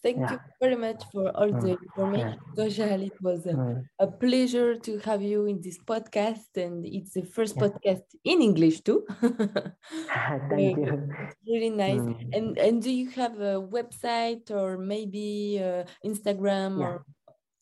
Thank 0.03 0.19
yeah. 0.19 0.33
you 0.33 0.41
very 0.61 0.77
much 0.77 1.05
for 1.13 1.29
all 1.37 1.53
the 1.53 1.77
mm. 1.77 1.83
information, 1.83 2.39
Kaushal. 2.57 3.05
It 3.05 3.21
was 3.21 3.45
a, 3.45 3.53
mm. 3.53 3.85
a, 3.99 4.07
pleasure 4.07 4.77
to 4.77 4.99
have 5.01 5.21
you 5.21 5.45
in 5.45 5.61
this 5.61 5.77
podcast, 5.79 6.57
and 6.57 6.87
it's 6.87 7.13
the 7.13 7.21
first 7.23 7.57
yeah. 7.57 7.69
podcast 7.69 8.05
in 8.25 8.41
English 8.41 8.81
too. 8.81 9.05
Thank 9.21 10.79
you. 10.79 11.07
really 11.47 11.69
nice. 11.69 12.01
Mm. 12.01 12.33
And 12.33 12.59
and 12.59 12.83
do 12.83 12.91
you 12.91 13.11
have 13.11 13.39
a 13.41 13.61
website 13.61 14.51
or 14.51 14.79
maybe 14.79 15.61
uh, 15.61 15.85
Instagram 16.05 16.81
yeah. 16.81 16.87
or 16.87 17.05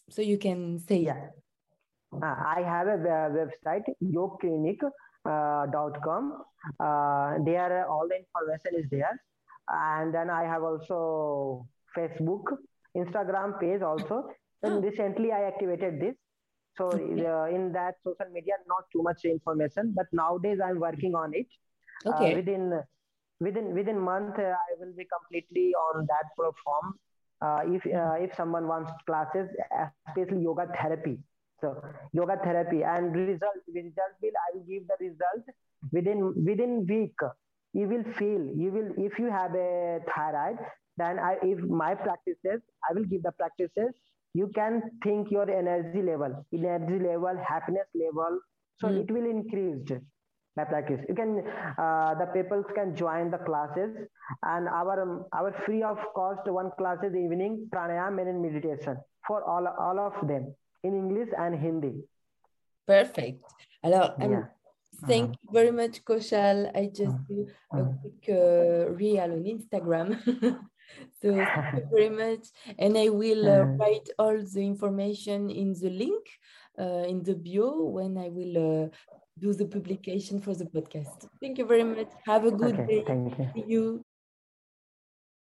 so 0.08 0.22
you 0.22 0.38
can 0.38 0.78
say? 0.78 1.00
Yeah, 1.10 1.30
uh, 2.22 2.22
I 2.22 2.62
have 2.62 2.86
a 2.86 2.98
website 3.34 3.90
yogclinic.com. 3.98 6.44
Uh, 6.78 6.84
uh, 6.84 7.38
there, 7.44 7.84
all 7.88 8.06
the 8.06 8.16
information 8.16 8.74
is 8.78 8.88
there, 8.90 9.20
and 9.68 10.14
then 10.14 10.30
I 10.30 10.44
have 10.44 10.62
also 10.62 11.66
Facebook, 11.98 12.56
Instagram 12.96 13.58
page 13.60 13.82
also. 13.82 14.24
And 14.62 14.82
recently 14.82 15.32
I 15.32 15.42
activated 15.52 16.00
this. 16.00 16.16
So 16.76 16.90
uh, 16.90 17.54
in 17.56 17.72
that 17.72 17.94
social 18.04 18.30
media, 18.32 18.54
not 18.68 18.84
too 18.92 19.02
much 19.02 19.24
information, 19.24 19.94
but 19.96 20.06
nowadays 20.12 20.58
I'm 20.64 20.78
working 20.78 21.14
on 21.14 21.32
it. 21.34 21.46
Uh, 22.06 22.10
okay. 22.10 22.32
Uh, 22.32 22.36
within 22.36 22.80
within 23.40 23.74
within 23.74 23.98
month, 23.98 24.38
uh, 24.38 24.54
I 24.66 24.70
will 24.78 24.94
be 24.96 25.06
completely 25.16 25.72
on 25.86 26.06
that 26.06 26.26
platform. 26.36 26.94
Uh, 27.40 27.60
if 27.66 27.86
uh, 27.86 28.14
if 28.26 28.34
someone 28.34 28.68
wants 28.68 28.92
classes, 29.06 29.48
especially 30.08 30.42
yoga 30.42 30.66
therapy, 30.80 31.18
so 31.60 31.82
yoga 32.12 32.36
therapy 32.44 32.82
and 32.82 33.14
result 33.14 33.60
result 33.74 34.14
will 34.22 34.38
I 34.46 34.56
will 34.56 34.66
give 34.70 34.86
the 34.86 34.96
result 35.00 35.44
within 35.92 36.32
within 36.44 36.86
week. 36.86 37.18
You 37.72 37.86
will 37.88 38.04
feel 38.18 38.42
you 38.62 38.70
will 38.76 38.90
if 39.06 39.18
you 39.18 39.30
have 39.30 39.54
a 39.54 40.00
thyroid, 40.14 40.58
then 40.98 41.18
I, 41.18 41.36
if 41.42 41.58
my 41.60 41.94
practices, 41.94 42.60
I 42.88 42.92
will 42.94 43.04
give 43.04 43.22
the 43.22 43.32
practices. 43.32 43.94
You 44.34 44.50
can 44.54 44.82
think 45.02 45.30
your 45.30 45.48
energy 45.50 46.02
level, 46.02 46.44
energy 46.52 46.98
level, 46.98 47.34
happiness 47.46 47.88
level. 47.94 48.40
So 48.80 48.88
mm. 48.88 49.02
it 49.02 49.10
will 49.10 49.28
increase 49.30 49.88
by 50.56 50.64
practice. 50.64 51.00
You 51.08 51.14
can, 51.14 51.42
uh, 51.78 52.14
the 52.18 52.26
people 52.34 52.62
can 52.74 52.94
join 52.94 53.30
the 53.30 53.38
classes 53.38 53.90
and 54.42 54.68
our, 54.68 55.00
um, 55.02 55.24
our 55.32 55.54
free 55.64 55.82
of 55.82 55.98
cost 56.14 56.46
one 56.46 56.70
class 56.76 56.98
is 57.04 57.14
evening 57.14 57.68
pranayam 57.72 58.20
and 58.20 58.42
meditation 58.42 58.96
for 59.26 59.42
all, 59.44 59.66
all 59.66 59.98
of 59.98 60.28
them 60.28 60.54
in 60.82 60.94
English 60.94 61.28
and 61.38 61.54
Hindi. 61.54 61.94
Perfect. 62.86 63.44
Alors, 63.82 64.14
yeah. 64.18 64.46
Thank 65.06 65.36
you 65.42 65.48
very 65.52 65.70
much, 65.70 66.04
Kaushal. 66.04 66.74
I 66.74 66.86
just 66.86 67.14
uh-huh. 67.14 67.28
do 67.28 67.46
a 67.72 67.84
quick 68.00 68.24
uh, 68.28 68.90
reel 68.90 69.20
on 69.20 69.44
Instagram. 69.44 70.18
so 71.22 71.34
thank 71.34 71.74
you 71.74 71.88
very 71.92 72.10
much. 72.24 72.48
And 72.78 72.96
I 72.96 73.08
will 73.08 73.48
uh, 73.48 73.64
write 73.78 74.08
all 74.18 74.38
the 74.38 74.64
information 74.64 75.50
in 75.50 75.74
the 75.74 75.90
link 75.90 76.24
uh, 76.78 77.04
in 77.08 77.22
the 77.22 77.34
bio 77.34 77.84
when 77.84 78.16
I 78.18 78.28
will 78.28 78.84
uh, 78.84 78.88
do 79.38 79.52
the 79.52 79.66
publication 79.66 80.40
for 80.40 80.54
the 80.54 80.66
podcast. 80.66 81.28
Thank 81.40 81.58
you 81.58 81.66
very 81.66 81.84
much. 81.84 82.08
Have 82.26 82.44
a 82.44 82.50
good 82.50 82.74
okay, 82.74 82.86
day. 82.86 83.04
Thank 83.06 83.38
you. 83.38 83.50
See 83.54 83.64
you. 83.66 84.04